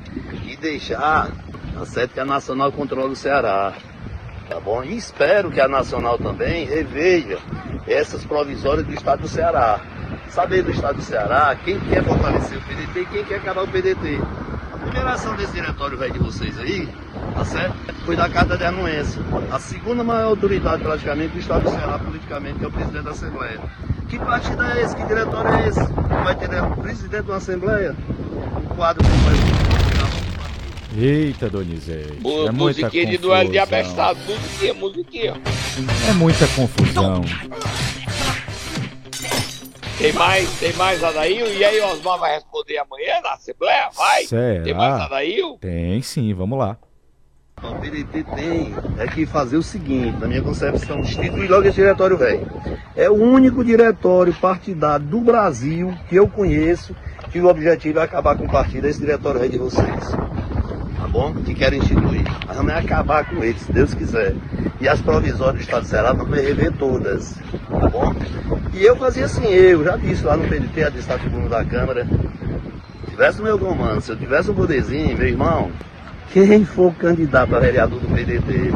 E 0.45 0.55
deixar, 0.55 1.31
tá 1.73 1.85
certo 1.85 2.19
a 2.19 2.25
Nacional 2.25 2.71
controla 2.71 3.09
o 3.09 3.15
Ceará. 3.15 3.73
Tá 4.53 4.59
bom? 4.59 4.83
E 4.83 4.95
espero 4.95 5.49
que 5.49 5.59
a 5.59 5.67
Nacional 5.67 6.15
também 6.19 6.67
reveja 6.67 7.39
essas 7.87 8.23
provisórias 8.23 8.85
do 8.85 8.93
Estado 8.93 9.23
do 9.23 9.27
Ceará. 9.27 9.79
Saber 10.29 10.61
do 10.61 10.69
Estado 10.69 10.97
do 10.97 11.01
Ceará 11.01 11.57
quem 11.65 11.79
quer 11.79 12.03
fortalecer 12.03 12.59
o 12.59 12.61
PDT 12.61 12.99
e 12.99 13.05
quem 13.07 13.23
quer 13.25 13.37
acabar 13.37 13.63
o 13.63 13.67
PDT. 13.67 14.21
A 14.71 14.77
primeira 14.77 15.09
ação 15.09 15.35
desse 15.35 15.53
diretório 15.53 15.97
velho 15.97 16.13
de 16.13 16.19
vocês 16.19 16.59
aí, 16.59 16.87
tá 17.33 17.43
certo? 17.45 17.75
Foi 18.05 18.15
da 18.15 18.29
Carta 18.29 18.55
de 18.55 18.63
Anuência. 18.63 19.23
A 19.51 19.57
segunda 19.57 20.03
maior 20.03 20.27
autoridade 20.27 20.83
praticamente 20.83 21.33
do 21.33 21.39
Estado 21.39 21.63
do 21.63 21.71
Ceará 21.71 21.97
politicamente, 21.97 22.59
que 22.59 22.65
é 22.65 22.67
o 22.67 22.71
presidente 22.71 23.05
da 23.05 23.11
Assembleia. 23.11 23.59
Que 24.07 24.19
partido 24.19 24.63
é 24.63 24.81
esse? 24.83 24.95
Que 24.95 25.03
diretório 25.07 25.49
é 25.49 25.67
esse? 25.67 25.83
Vai 26.23 26.35
ter 26.35 26.61
o 26.61 26.77
presidente 26.77 27.23
da 27.23 27.37
Assembleia? 27.37 27.95
O 28.69 28.75
quadro 28.75 29.03
Eita, 30.95 31.49
Donizete. 31.49 32.19
é 32.47 32.51
musiquinha 32.51 33.05
de 33.07 33.17
duelo 33.17 33.49
de 33.49 33.57
abestado. 33.57 34.19
Musiquinha, 34.19 34.73
musiquinha. 34.75 35.33
É 36.07 36.13
muita 36.13 36.47
confusão. 36.49 37.21
Tem 39.97 40.13
mais, 40.13 40.59
tem 40.59 40.73
mais 40.73 41.03
Adail? 41.03 41.47
E 41.47 41.63
aí, 41.63 41.81
Osmar 41.81 42.19
vai 42.19 42.35
responder 42.35 42.77
amanhã 42.77 43.21
na 43.23 43.33
Assembleia? 43.33 43.89
Vai? 43.95 44.25
Será? 44.25 44.63
Tem 44.63 44.73
mais 44.73 45.01
Adail? 45.01 45.57
Tem 45.59 46.01
sim, 46.01 46.31
vamos 46.33 46.59
lá. 46.59 46.77
O 47.63 47.75
PDT 47.75 48.23
tem 48.35 48.75
é 48.99 49.07
que 49.07 49.25
fazer 49.25 49.57
o 49.57 49.63
seguinte, 49.63 50.17
na 50.19 50.27
minha 50.27 50.41
concepção, 50.41 50.99
instituir 50.99 51.49
logo 51.49 51.63
esse 51.67 51.75
diretório 51.75 52.17
velho. 52.17 52.45
É 52.95 53.09
o 53.09 53.13
único 53.13 53.63
diretório 53.63 54.33
partidário 54.33 55.05
do 55.05 55.21
Brasil 55.21 55.93
que 56.09 56.15
eu 56.15 56.27
conheço 56.27 56.95
que 57.31 57.39
o 57.39 57.47
objetivo 57.47 57.99
é 57.99 58.03
acabar 58.03 58.37
com 58.37 58.45
o 58.45 58.51
partido, 58.51 58.85
esse 58.85 58.99
diretório 58.99 59.39
velho 59.39 59.51
de 59.53 59.57
vocês 59.57 60.13
bom? 61.07 61.33
Que 61.33 61.53
querem 61.53 61.79
instituir. 61.79 62.23
Mas 62.47 62.57
vamos 62.57 62.73
acabar 62.73 63.25
com 63.25 63.43
eles, 63.43 63.61
se 63.61 63.71
Deus 63.71 63.93
quiser. 63.93 64.35
E 64.79 64.87
as 64.87 65.01
provisórias 65.01 65.55
do 65.55 65.61
Estado 65.61 65.83
de 65.83 65.89
Ceará 65.89 66.13
vamos 66.13 66.37
rever 66.37 66.71
todas, 66.73 67.39
tá 67.69 67.89
bom? 67.89 68.13
E 68.73 68.83
eu 68.83 68.95
fazia 68.95 69.25
assim, 69.25 69.45
eu 69.45 69.83
já 69.83 69.95
disse 69.95 70.23
lá 70.23 70.35
no 70.35 70.47
PDT, 70.47 70.83
a 70.83 70.89
destaque 70.89 71.21
tribuna 71.21 71.47
da 71.47 71.63
Câmara, 71.63 72.05
se 72.05 73.11
tivesse 73.11 73.39
o 73.39 73.43
meu 73.43 73.57
comando, 73.59 74.01
se 74.01 74.11
eu 74.11 74.17
tivesse 74.17 74.51
um 74.51 74.55
poderzinho, 74.55 75.17
meu 75.17 75.27
irmão, 75.27 75.71
quem 76.31 76.65
for 76.65 76.93
candidato 76.95 77.55
a 77.55 77.59
vereador 77.59 77.99
do 77.99 78.07
PDT, 78.07 78.71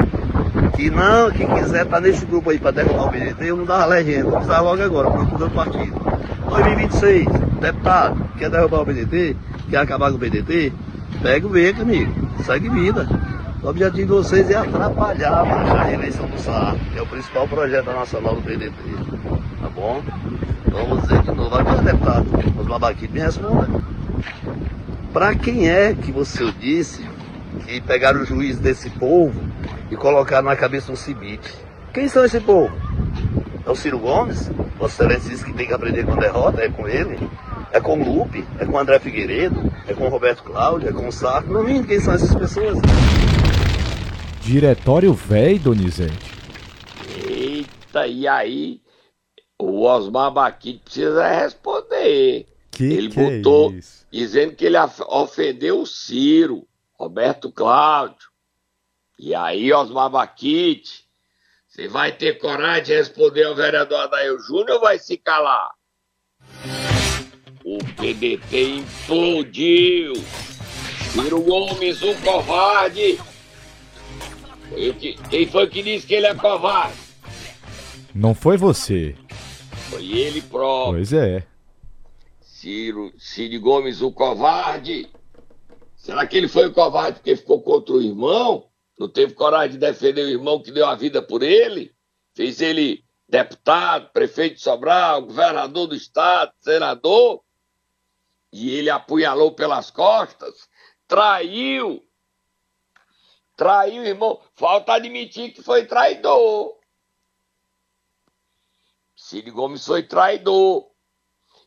que 0.75 0.91
não, 0.91 1.31
que 1.31 1.45
quiser 1.45 1.83
estar 1.83 1.95
tá 1.95 1.99
nesse 1.99 2.25
grupo 2.25 2.51
aí 2.51 2.59
para 2.59 2.71
derrubar 2.71 3.07
o 3.07 3.11
PDT, 3.11 3.45
eu 3.49 3.57
não 3.57 3.65
dava 3.65 3.85
legenda, 3.87 4.23
vou 4.23 4.33
precisar 4.33 4.61
logo 4.61 4.81
agora, 4.81 5.09
procura 5.09 5.45
o 5.45 5.51
partido. 5.51 5.99
2026, 6.47 7.27
deputado, 7.59 8.29
quer 8.37 8.49
derrubar 8.49 8.81
o 8.81 8.85
PDT, 8.85 9.35
quer 9.69 9.77
acabar 9.77 10.11
com 10.11 10.17
o 10.17 10.19
PDT, 10.19 10.71
pega 11.21 11.47
o 11.47 11.49
beco, 11.49 11.81
amigo, 11.81 12.13
segue 12.43 12.69
vida. 12.69 13.07
O 13.63 13.69
objetivo 13.69 14.05
de 14.05 14.13
vocês 14.13 14.49
é 14.49 14.55
atrapalhar 14.55 15.41
a 15.41 15.83
reeleição 15.83 16.27
do 16.27 16.39
SAR, 16.39 16.75
que 16.93 16.99
é 16.99 17.01
o 17.01 17.07
principal 17.07 17.47
projeto 17.47 17.87
nacional 17.87 18.35
do 18.35 18.41
PDT. 18.41 18.73
Tá 19.61 19.69
bom? 19.69 20.01
Vamos 20.71 21.01
dizer 21.01 21.21
de 21.23 21.31
novo. 21.31 21.55
Agora, 21.55 21.81
deputado, 21.81 22.27
os 22.59 22.67
babaquitos 22.67 23.13
me 23.13 23.19
respondam. 23.19 23.81
Para 25.11 25.33
quem 25.35 25.69
é 25.69 25.93
que 25.93 26.11
você 26.11 26.51
disse 26.59 27.03
que 27.65 27.81
pegaram 27.81 28.21
o 28.21 28.25
juiz 28.25 28.59
desse 28.59 28.89
povo 28.91 29.41
e 29.89 29.95
colocaram 29.95 30.47
na 30.47 30.55
cabeça 30.55 30.91
um 30.91 30.95
cibite? 30.95 31.53
Quem 31.93 32.07
são 32.07 32.23
esse 32.23 32.39
povo? 32.39 32.71
É 33.65 33.69
o 33.69 33.75
Ciro 33.75 33.97
Gomes? 33.97 34.51
Vossa 34.77 35.03
Excelência 35.03 35.29
disse 35.31 35.43
que 35.43 35.53
tem 35.53 35.65
que 35.65 35.73
aprender 35.73 36.05
com 36.05 36.15
derrota, 36.15 36.61
é 36.61 36.69
com 36.69 36.87
ele? 36.87 37.17
É 37.77 37.79
com 37.79 38.01
o 38.01 38.03
Lupe, 38.03 38.43
é 38.59 38.65
com 38.65 38.71
o 38.71 38.79
André 38.79 38.97
Figueiredo, 38.97 39.71
é 39.87 39.93
com 39.93 40.07
o 40.07 40.09
Roberto 40.09 40.41
Cláudio, 40.41 40.89
é 40.89 40.91
com 40.91 41.07
o 41.07 41.11
Sarco. 41.11 41.53
Não 41.53 41.63
mim 41.63 41.83
quem 41.83 41.99
são 41.99 42.15
essas 42.15 42.33
pessoas. 42.33 42.79
Diretório 44.41 45.13
velho, 45.13 45.59
Donizete. 45.59 46.33
Eita, 47.29 48.07
e 48.07 48.27
aí? 48.27 48.81
O 49.59 49.83
Osmar 49.83 50.31
Baquite 50.31 50.81
precisa 50.85 51.27
responder. 51.27 52.47
Que 52.71 52.83
ele 52.83 53.09
que 53.09 53.19
é 53.19 53.37
botou 53.37 53.71
é 53.71 53.79
dizendo 54.11 54.55
que 54.55 54.65
ele 54.65 54.77
ofendeu 55.09 55.79
o 55.79 55.85
Ciro, 55.85 56.67
Roberto 56.93 57.51
Cláudio. 57.51 58.27
E 59.19 59.35
aí, 59.35 59.71
Osmar 59.71 60.09
Baquite, 60.09 61.05
você 61.67 61.87
vai 61.87 62.11
ter 62.11 62.39
coragem 62.39 62.85
de 62.85 62.95
responder 62.95 63.43
ao 63.43 63.53
vereador 63.53 63.99
Adair 63.99 64.35
Júnior 64.39 64.77
ou 64.77 64.81
vai 64.81 64.97
se 64.97 65.15
calar? 65.15 65.69
O 67.69 67.79
PDT 67.79 68.77
implodiu. 68.77 70.13
Ciro 71.11 71.41
Gomes, 71.41 72.01
um 72.01 72.15
covarde. 72.21 73.19
Que, 74.97 75.17
quem 75.29 75.45
foi 75.45 75.67
que 75.67 75.83
disse 75.83 76.07
que 76.07 76.13
ele 76.13 76.27
é 76.27 76.33
covarde? 76.33 76.95
Não 78.15 78.33
foi 78.33 78.55
você. 78.55 79.17
Foi 79.89 80.01
ele 80.01 80.41
próprio. 80.43 80.93
Pois 80.93 81.11
é. 81.11 81.45
Ciro, 82.39 83.11
Ciro 83.17 83.59
Gomes, 83.59 84.01
o 84.01 84.13
covarde. 84.13 85.09
Será 85.97 86.25
que 86.25 86.37
ele 86.37 86.47
foi 86.47 86.67
o 86.67 86.73
covarde 86.73 87.19
porque 87.19 87.35
ficou 87.35 87.61
contra 87.61 87.95
o 87.95 88.01
irmão? 88.01 88.63
Não 88.97 89.09
teve 89.09 89.33
coragem 89.33 89.71
de 89.71 89.77
defender 89.77 90.23
o 90.23 90.29
irmão 90.29 90.61
que 90.61 90.71
deu 90.71 90.85
a 90.85 90.95
vida 90.95 91.21
por 91.21 91.43
ele? 91.43 91.91
Fez 92.33 92.61
ele 92.61 93.03
deputado, 93.27 94.09
prefeito 94.13 94.55
de 94.55 94.61
Sobral, 94.61 95.23
governador 95.23 95.87
do 95.87 95.95
estado, 95.95 96.53
senador? 96.61 97.45
E 98.57 98.71
ele 98.71 98.89
apunhalou 98.89 99.51
pelas 99.51 99.91
costas, 99.91 100.67
traiu. 101.07 102.03
Traiu, 103.55 104.03
irmão. 104.03 104.41
Falta 104.55 104.93
admitir 104.93 105.53
que 105.53 105.61
foi 105.61 105.85
traidor. 105.85 106.75
Cid 109.15 109.51
Gomes 109.51 109.85
foi 109.85 110.01
traidor. 110.01 110.89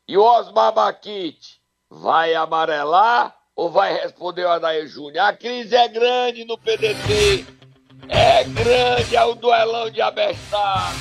E 0.07 0.17
o 0.17 0.23
Osmar 0.23 0.73
Baquite 0.73 1.61
vai 1.89 2.35
amarelar 2.35 3.37
ou 3.55 3.71
vai 3.71 3.93
responder 3.95 4.45
o 4.45 4.51
Adair 4.51 4.89
Júnior? 4.89 5.27
A 5.27 5.33
crise 5.33 5.77
é 5.77 5.87
grande 5.87 6.45
no 6.45 6.59
PDT. 6.59 7.47
É 8.09 8.43
grande, 8.45 9.15
é 9.15 9.25
o 9.25 9.37
duelão 9.37 9.91
de 9.91 10.01
abestado. 10.01 10.97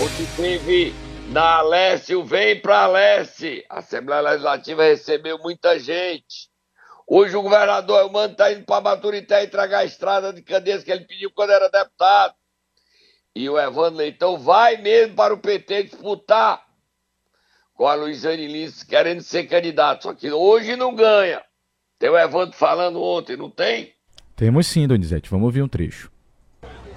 Onde 0.00 0.26
teve 0.36 1.01
na 1.32 1.56
Alessio, 1.56 2.22
vem 2.22 2.60
para 2.60 2.82
Alesse. 2.82 3.64
A 3.68 3.78
Assembleia 3.78 4.20
Legislativa 4.20 4.84
recebeu 4.84 5.38
muita 5.38 5.78
gente. 5.78 6.50
Hoje 7.06 7.34
o 7.34 7.42
governador 7.42 8.00
Elmano 8.00 8.32
está 8.32 8.52
indo 8.52 8.64
para 8.64 8.82
Baturité 8.82 9.42
entregar 9.42 9.78
a 9.78 9.84
estrada 9.84 10.32
de 10.32 10.42
Candeias 10.42 10.84
que 10.84 10.92
ele 10.92 11.06
pediu 11.06 11.30
quando 11.30 11.50
era 11.50 11.70
deputado. 11.70 12.34
E 13.34 13.48
o 13.48 13.58
Evandro 13.58 13.98
Leitão 13.98 14.38
vai 14.38 14.76
mesmo 14.76 15.16
para 15.16 15.32
o 15.32 15.38
PT 15.38 15.84
disputar 15.84 16.62
com 17.74 17.86
a 17.86 17.94
Luiziane 17.94 18.46
Lins 18.46 18.82
querendo 18.82 19.22
ser 19.22 19.44
candidato. 19.44 20.02
Só 20.02 20.14
que 20.14 20.30
hoje 20.30 20.76
não 20.76 20.94
ganha. 20.94 21.42
Tem 21.98 22.10
o 22.10 22.18
Evandro 22.18 22.54
falando 22.54 23.00
ontem, 23.00 23.38
não 23.38 23.50
tem? 23.50 23.94
Temos 24.36 24.66
sim, 24.66 24.86
Donizete. 24.86 25.30
Vamos 25.30 25.46
ouvir 25.46 25.62
um 25.62 25.68
trecho. 25.68 26.12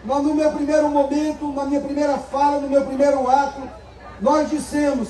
Mas 0.03 0.23
no 0.23 0.35
meu 0.35 0.51
primeiro 0.51 0.89
momento, 0.89 1.53
na 1.53 1.65
minha 1.65 1.81
primeira 1.81 2.17
fala, 2.17 2.59
no 2.59 2.69
meu 2.69 2.85
primeiro 2.85 3.29
ato, 3.29 3.84
nós 4.25 4.49
dissemos 4.49 5.09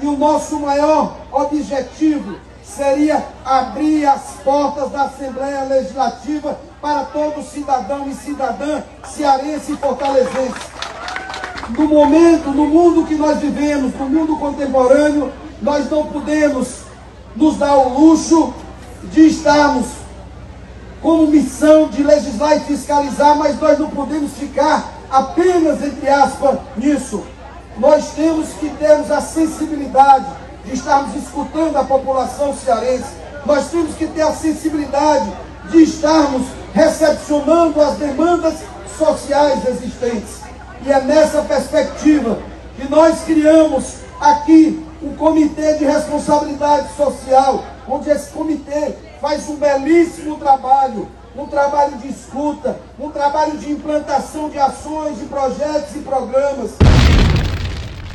que 0.00 0.06
o 0.06 0.16
nosso 0.16 0.58
maior 0.58 1.14
objetivo 1.30 2.36
seria 2.64 3.24
abrir 3.44 4.04
as 4.04 4.22
portas 4.42 4.90
da 4.90 5.02
Assembleia 5.02 5.62
Legislativa 5.62 6.58
para 6.82 7.04
todo 7.04 7.44
cidadão 7.44 8.08
e 8.08 8.14
cidadã 8.14 8.82
cearense 9.04 9.72
e 9.72 9.76
fortalezense. 9.76 10.68
No 11.68 11.86
momento, 11.86 12.50
no 12.50 12.66
mundo 12.66 13.06
que 13.06 13.14
nós 13.14 13.38
vivemos, 13.38 13.94
no 13.94 14.08
mundo 14.08 14.36
contemporâneo, 14.36 15.32
nós 15.62 15.88
não 15.88 16.06
podemos 16.06 16.80
nos 17.36 17.56
dar 17.56 17.76
o 17.76 18.00
luxo 18.00 18.52
de 19.04 19.28
estarmos 19.28 19.86
como 21.00 21.28
missão 21.28 21.88
de 21.88 22.02
legislar 22.02 22.56
e 22.56 22.60
fiscalizar, 22.60 23.36
mas 23.38 23.60
nós 23.60 23.78
não 23.78 23.90
podemos 23.90 24.32
ficar 24.32 24.92
apenas, 25.08 25.84
entre 25.84 26.08
aspas, 26.08 26.58
nisso. 26.76 27.22
Nós 27.80 28.10
temos 28.10 28.50
que 28.60 28.68
termos 28.68 29.10
a 29.10 29.22
sensibilidade 29.22 30.26
de 30.66 30.74
estarmos 30.74 31.16
escutando 31.16 31.78
a 31.78 31.84
população 31.84 32.54
cearense. 32.54 33.08
Nós 33.46 33.70
temos 33.70 33.94
que 33.94 34.06
ter 34.06 34.20
a 34.20 34.34
sensibilidade 34.34 35.32
de 35.70 35.82
estarmos 35.84 36.46
recepcionando 36.74 37.80
as 37.80 37.96
demandas 37.96 38.56
sociais 38.98 39.66
existentes. 39.66 40.42
E 40.84 40.92
é 40.92 41.00
nessa 41.00 41.40
perspectiva 41.40 42.38
que 42.76 42.86
nós 42.86 43.22
criamos 43.24 43.94
aqui 44.20 44.86
um 45.02 45.16
comitê 45.16 45.78
de 45.78 45.86
responsabilidade 45.86 46.94
social, 46.94 47.64
onde 47.88 48.10
esse 48.10 48.30
comitê 48.30 48.94
faz 49.22 49.48
um 49.48 49.56
belíssimo 49.56 50.36
trabalho, 50.36 51.08
um 51.34 51.46
trabalho 51.46 51.96
de 51.96 52.08
escuta, 52.08 52.78
um 52.98 53.08
trabalho 53.08 53.56
de 53.56 53.72
implantação 53.72 54.50
de 54.50 54.58
ações, 54.58 55.18
de 55.18 55.24
projetos 55.24 55.96
e 55.96 56.00
programas. 56.00 56.72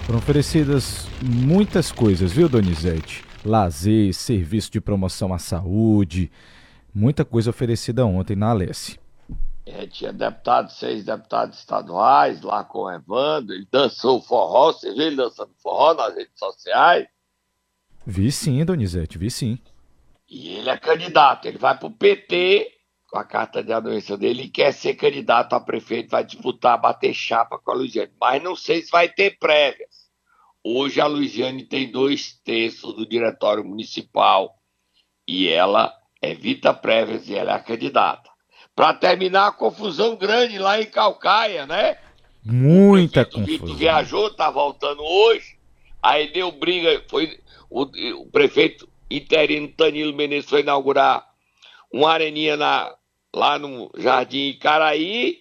Foram 0.05 0.19
oferecidas 0.19 1.07
muitas 1.19 1.91
coisas, 1.91 2.31
viu, 2.31 2.47
Donizete? 2.47 3.25
Lazer, 3.43 4.13
serviço 4.13 4.71
de 4.71 4.79
promoção 4.79 5.33
à 5.33 5.39
saúde, 5.39 6.31
muita 6.93 7.25
coisa 7.25 7.49
oferecida 7.49 8.05
ontem 8.05 8.35
na 8.35 8.51
Alesse. 8.51 8.99
É, 9.65 9.87
tinha 9.87 10.13
deputados, 10.13 10.77
seis 10.77 11.03
deputados 11.03 11.57
estaduais 11.57 12.43
lá 12.43 12.63
com 12.63 12.83
o 12.83 12.91
Evandro, 12.91 13.55
ele 13.55 13.67
dançou 13.71 14.21
forró, 14.21 14.71
você 14.71 14.93
viu 14.93 15.07
ele 15.07 15.15
dançando 15.15 15.49
forró 15.57 15.95
nas 15.95 16.13
redes 16.13 16.37
sociais? 16.37 17.07
Vi 18.05 18.31
sim, 18.31 18.63
Donizete, 18.63 19.17
vi 19.17 19.31
sim. 19.31 19.57
E 20.29 20.49
ele 20.49 20.69
é 20.69 20.77
candidato, 20.77 21.47
ele 21.47 21.57
vai 21.57 21.75
pro 21.75 21.89
PT 21.89 22.74
com 23.15 23.19
a 23.19 23.23
carta 23.23 23.63
de 23.63 23.71
anuência 23.71 24.17
dele 24.17 24.43
e 24.43 24.49
quer 24.49 24.73
ser 24.73 24.95
candidato 24.95 25.53
a 25.53 25.59
prefeito, 25.61 26.09
vai 26.09 26.25
disputar, 26.25 26.77
bater 26.77 27.13
chapa 27.13 27.57
com 27.57 27.71
a 27.71 27.73
Luiziane. 27.73 28.11
Mas 28.19 28.43
não 28.43 28.57
sei 28.57 28.81
se 28.81 28.91
vai 28.91 29.07
ter 29.07 29.39
prévias. 29.39 30.09
Hoje 30.61 30.99
a 30.99 31.07
Luiziane 31.07 31.63
tem 31.63 31.89
dois 31.89 32.33
terços 32.43 32.93
do 32.93 33.07
diretório 33.07 33.63
municipal 33.63 34.59
e 35.25 35.47
ela 35.47 35.93
evita 36.21 36.73
prévias 36.73 37.29
e 37.29 37.35
ela 37.35 37.53
é 37.53 37.55
a 37.55 37.59
candidata. 37.59 38.29
Para 38.75 38.93
terminar 38.93 39.47
a 39.47 39.53
confusão 39.53 40.17
grande 40.17 40.59
lá 40.59 40.81
em 40.81 40.85
Calcaia, 40.85 41.65
né? 41.65 41.97
Muita 42.43 43.21
o 43.21 43.25
confusão. 43.27 43.45
Vitor 43.45 43.75
viajou, 43.77 44.29
tá 44.33 44.51
voltando 44.51 45.01
hoje. 45.01 45.55
Aí 46.03 46.33
deu 46.33 46.51
briga, 46.51 47.01
foi 47.07 47.39
o, 47.69 47.83
o 47.83 48.25
prefeito 48.29 48.89
interino 49.09 49.71
Danilo 49.77 50.13
Menezes 50.13 50.49
foi 50.49 50.59
inaugurar 50.59 51.25
uma 51.93 52.11
areninha 52.11 52.57
na, 52.57 52.93
lá 53.35 53.59
no 53.59 53.91
Jardim 53.97 54.49
Icaraí. 54.49 55.39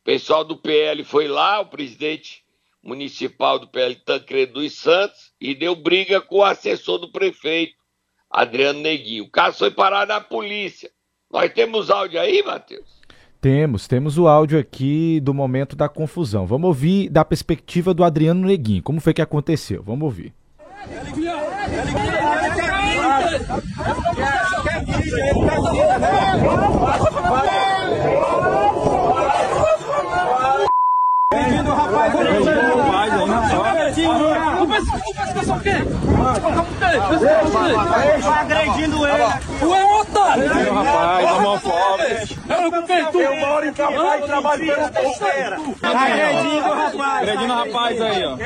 O 0.00 0.04
pessoal 0.04 0.44
do 0.44 0.56
PL 0.56 1.02
foi 1.02 1.26
lá, 1.26 1.60
o 1.60 1.66
presidente 1.66 2.44
municipal 2.82 3.58
do 3.58 3.66
PL, 3.66 3.96
Tancredo 3.96 4.54
dos 4.54 4.74
Santos, 4.74 5.32
e 5.40 5.54
deu 5.54 5.74
briga 5.74 6.20
com 6.20 6.36
o 6.36 6.44
assessor 6.44 6.98
do 6.98 7.10
prefeito, 7.10 7.74
Adriano 8.30 8.80
Neguinho. 8.80 9.24
O 9.24 9.30
caso 9.30 9.58
foi 9.58 9.70
parado 9.70 10.12
na 10.12 10.20
polícia. 10.20 10.90
Nós 11.30 11.52
temos 11.52 11.90
áudio 11.90 12.20
aí, 12.20 12.42
Matheus? 12.42 13.02
Temos, 13.40 13.88
temos 13.88 14.16
o 14.16 14.28
áudio 14.28 14.58
aqui 14.58 15.20
do 15.20 15.34
momento 15.34 15.74
da 15.74 15.88
confusão. 15.88 16.46
Vamos 16.46 16.68
ouvir 16.68 17.08
da 17.08 17.24
perspectiva 17.24 17.92
do 17.92 18.04
Adriano 18.04 18.46
Neguinho. 18.46 18.82
Como 18.82 19.00
foi 19.00 19.12
que 19.12 19.22
aconteceu? 19.22 19.82
Vamos 19.82 20.04
ouvir. 20.04 20.32
Tá 38.22 38.40
agredindo 38.40 39.06
ele. 39.06 39.24
Tu 39.58 39.74
é 39.74 39.84
um 39.84 40.00
otário. 40.00 40.72
Rapaz, 40.72 41.32
homofóbico. 41.32 42.40
Eu 42.48 42.62
não 42.62 42.70
tu. 43.12 43.20
Eu 43.20 43.36
moro 43.36 43.66
em 43.66 43.72
Calcaia 43.72 44.18
e 44.18 44.26
trabalho 44.26 44.66
pela 44.66 44.88
porteira. 44.90 45.60
Tá 45.80 45.90
agredindo 45.90 46.68
o 46.68 46.74
rapaz. 46.74 47.22
Agredindo 47.22 47.52
o 47.52 47.56
rapaz 47.56 48.00
aí, 48.00 48.24
ó. 48.24 48.36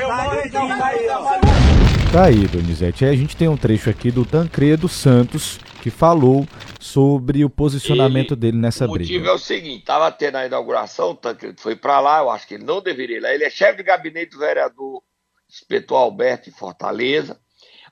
Em 0.45 0.49
Calcaia. 0.49 1.88
Tá 2.11 2.25
aí, 2.25 2.47
Donizete. 2.47 3.05
Aí 3.05 3.11
a 3.11 3.15
gente 3.15 3.37
tem 3.37 3.47
um 3.47 3.55
trecho 3.57 3.89
aqui 3.89 4.09
do 4.09 4.25
Tancredo 4.25 4.87
Santos 4.89 5.59
que 5.81 5.91
falou 5.91 6.47
sobre 6.79 7.45
o 7.45 7.49
posicionamento 7.49 8.31
Ele- 8.33 8.39
dele 8.41 8.57
nessa 8.57 8.85
o 8.85 8.89
motivo 8.89 9.07
briga. 9.07 9.29
é 9.29 9.31
o 9.31 9.37
seguinte: 9.37 9.79
estava 9.81 10.11
tendo 10.11 10.35
a 10.37 10.45
inauguração, 10.45 11.11
o 11.11 11.15
Tancredo 11.15 11.61
foi 11.61 11.75
para 11.75 11.99
lá, 11.99 12.19
eu 12.19 12.29
acho 12.31 12.47
que 12.47 12.55
ele 12.55 12.63
não 12.63 12.81
deveria 12.81 13.17
ir 13.17 13.19
lá. 13.19 13.33
Ele 13.33 13.43
é 13.43 13.49
chefe 13.49 13.77
de 13.77 13.83
gabinete 13.83 14.31
do 14.31 14.39
vereador 14.39 15.03
Espetor 15.47 15.97
Alberto 15.99 16.49
em 16.49 16.53
Fortaleza. 16.53 17.39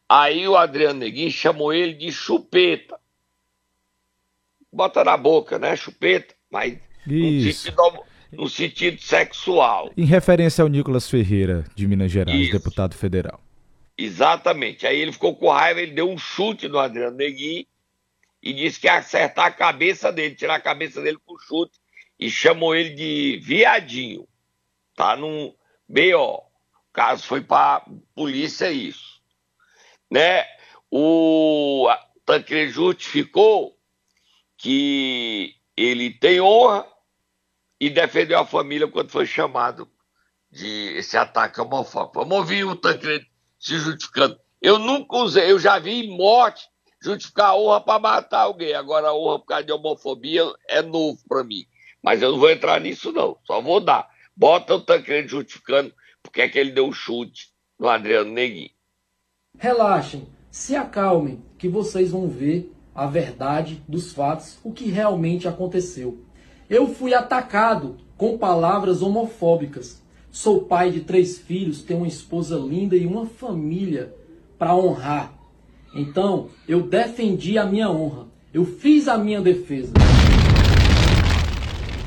Aí 0.09 0.47
o 0.47 0.55
Adriano 0.57 0.99
Neguinho 0.99 1.31
chamou 1.31 1.71
ele 1.71 1.93
de 1.93 2.11
chupeta. 2.11 2.97
Bota 4.73 5.03
na 5.03 5.15
boca, 5.15 5.59
né? 5.59 5.75
Chupeta, 5.75 6.33
mas 6.51 6.77
no 7.05 7.13
Isso. 7.13 7.61
sentido, 7.61 7.79
homo- 7.81 8.03
no 8.31 8.49
sentido 8.49 8.99
sexual. 9.01 9.91
Em 9.95 10.05
referência 10.05 10.61
ao 10.63 10.67
Nicolas 10.67 11.09
Ferreira, 11.09 11.65
de 11.75 11.87
Minas 11.87 12.11
Gerais, 12.11 12.39
Isso. 12.39 12.51
deputado 12.51 12.95
federal. 12.95 13.39
Exatamente. 13.97 14.85
Aí 14.85 14.99
ele 14.99 15.11
ficou 15.11 15.35
com 15.35 15.49
raiva, 15.49 15.81
ele 15.81 15.93
deu 15.93 16.09
um 16.09 16.17
chute 16.17 16.67
no 16.67 16.77
Adriano 16.77 17.17
Neguinho 17.17 17.65
e 18.43 18.53
disse 18.53 18.79
que 18.79 18.87
ia 18.87 18.97
acertar 18.97 19.45
a 19.45 19.51
cabeça 19.51 20.11
dele, 20.11 20.35
tirar 20.35 20.55
a 20.55 20.61
cabeça 20.61 21.01
dele 21.01 21.17
com 21.25 21.37
chute 21.39 21.79
e 22.19 22.29
chamou 22.29 22.75
ele 22.75 22.91
de 22.91 23.39
viadinho. 23.43 24.27
Tá 24.95 25.15
num 25.15 25.53
BO. 25.89 26.37
O 26.37 26.93
caso 26.93 27.23
foi 27.23 27.41
para 27.41 27.85
polícia 28.13 28.71
isso. 28.71 29.19
Né? 30.09 30.45
O 30.91 31.87
Tancredo 32.23 32.71
justificou 32.71 33.77
que 34.57 35.55
ele 35.75 36.11
tem 36.11 36.39
honra 36.39 36.87
e 37.79 37.89
defendeu 37.89 38.39
a 38.39 38.45
família 38.45 38.87
quando 38.87 39.11
foi 39.11 39.25
chamado 39.25 39.89
de 40.51 40.97
esse 40.97 41.17
ataque 41.17 41.59
homofóbico. 41.59 42.19
Vamos 42.19 42.37
ouvir 42.37 42.63
o 42.63 42.75
Tancredo 42.75 43.25
se 43.59 43.77
justificando. 43.77 44.39
Eu 44.61 44.79
nunca 44.79 45.17
usei, 45.17 45.51
eu 45.51 45.59
já 45.59 45.79
vi 45.79 46.07
morte 46.07 46.67
justificar 47.01 47.49
a 47.49 47.55
honra 47.55 47.81
para 47.81 47.99
matar 47.99 48.41
alguém. 48.41 48.73
Agora 48.73 49.09
a 49.09 49.15
honra 49.15 49.39
por 49.39 49.45
causa 49.45 49.63
de 49.63 49.71
homofobia 49.71 50.43
é 50.67 50.81
novo 50.81 51.19
para 51.27 51.43
mim. 51.43 51.65
Mas 52.01 52.21
eu 52.21 52.31
não 52.31 52.39
vou 52.39 52.49
entrar 52.49 52.79
nisso 52.79 53.11
não, 53.11 53.37
só 53.45 53.61
vou 53.61 53.79
dar. 53.79 54.09
Bota 54.35 54.75
o 54.75 54.81
Tancredo 54.81 55.29
justificando 55.29 55.93
porque 56.21 56.41
é 56.41 56.49
que 56.49 56.59
ele 56.59 56.71
deu 56.71 56.85
um 56.85 56.91
chute 56.91 57.49
no 57.79 57.87
Adriano 57.87 58.31
Neguinho. 58.31 58.69
Relaxem, 59.57 60.27
se 60.51 60.75
acalmem, 60.75 61.43
que 61.57 61.67
vocês 61.67 62.11
vão 62.11 62.27
ver 62.27 62.71
a 62.93 63.05
verdade 63.05 63.81
dos 63.87 64.11
fatos, 64.11 64.59
o 64.63 64.71
que 64.71 64.85
realmente 64.85 65.47
aconteceu. 65.47 66.23
Eu 66.69 66.93
fui 66.93 67.13
atacado 67.13 67.97
com 68.17 68.37
palavras 68.37 69.01
homofóbicas. 69.01 70.01
Sou 70.37 70.61
pai 70.61 70.91
de 70.91 71.01
três 71.01 71.39
filhos, 71.39 71.81
tenho 71.81 72.01
uma 72.01 72.07
esposa 72.07 72.59
linda 72.59 72.95
e 72.95 73.07
uma 73.07 73.25
família 73.25 74.15
para 74.55 74.75
honrar. 74.75 75.33
Então, 75.95 76.51
eu 76.67 76.83
defendi 76.83 77.57
a 77.57 77.65
minha 77.65 77.89
honra. 77.89 78.27
Eu 78.53 78.63
fiz 78.63 79.07
a 79.07 79.17
minha 79.17 79.41
defesa. 79.41 79.93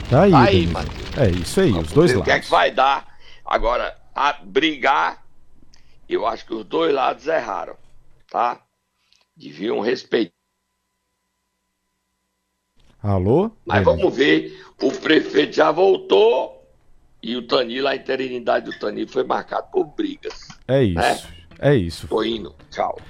Tá 0.09 0.23
aí, 0.23 0.33
Aí. 0.33 0.69
É 1.19 1.29
isso 1.29 1.61
aí, 1.61 1.73
Vamos 1.73 1.89
os 1.89 1.93
dois 1.93 2.13
lados. 2.13 2.23
O 2.23 2.25
que 2.25 2.31
é 2.31 2.39
que 2.39 2.49
vai 2.49 2.71
dar? 2.71 3.19
Agora, 3.45 3.99
a 4.15 4.35
brigar, 4.35 5.27
eu 6.09 6.25
acho 6.25 6.47
que 6.47 6.55
os 6.55 6.65
dois 6.65 6.95
lados 6.95 7.27
erraram, 7.27 7.75
tá? 8.31 8.63
Deviam 9.37 9.81
respeitar. 9.81 10.33
Alô? 13.03 13.51
Mas 13.67 13.81
É. 13.81 13.83
vamos 13.83 14.15
ver, 14.15 14.65
o 14.81 14.93
prefeito 14.93 15.57
já 15.57 15.73
voltou 15.73 16.60
e 17.23 17.37
o 17.37 17.47
Tanilo, 17.47 17.89
a 17.89 17.97
interinidade 17.97 18.67
do 18.67 18.79
Tanilo 18.79 19.09
foi 19.09 19.25
marcado 19.25 19.69
por 19.71 19.85
brigas. 19.87 20.49
É 20.69 20.83
isso. 20.83 20.99
né? 20.99 21.21
É 21.59 21.75
isso. 21.75 22.09
Tô 22.09 22.23
indo, 22.23 22.55
tchau. 22.71 23.01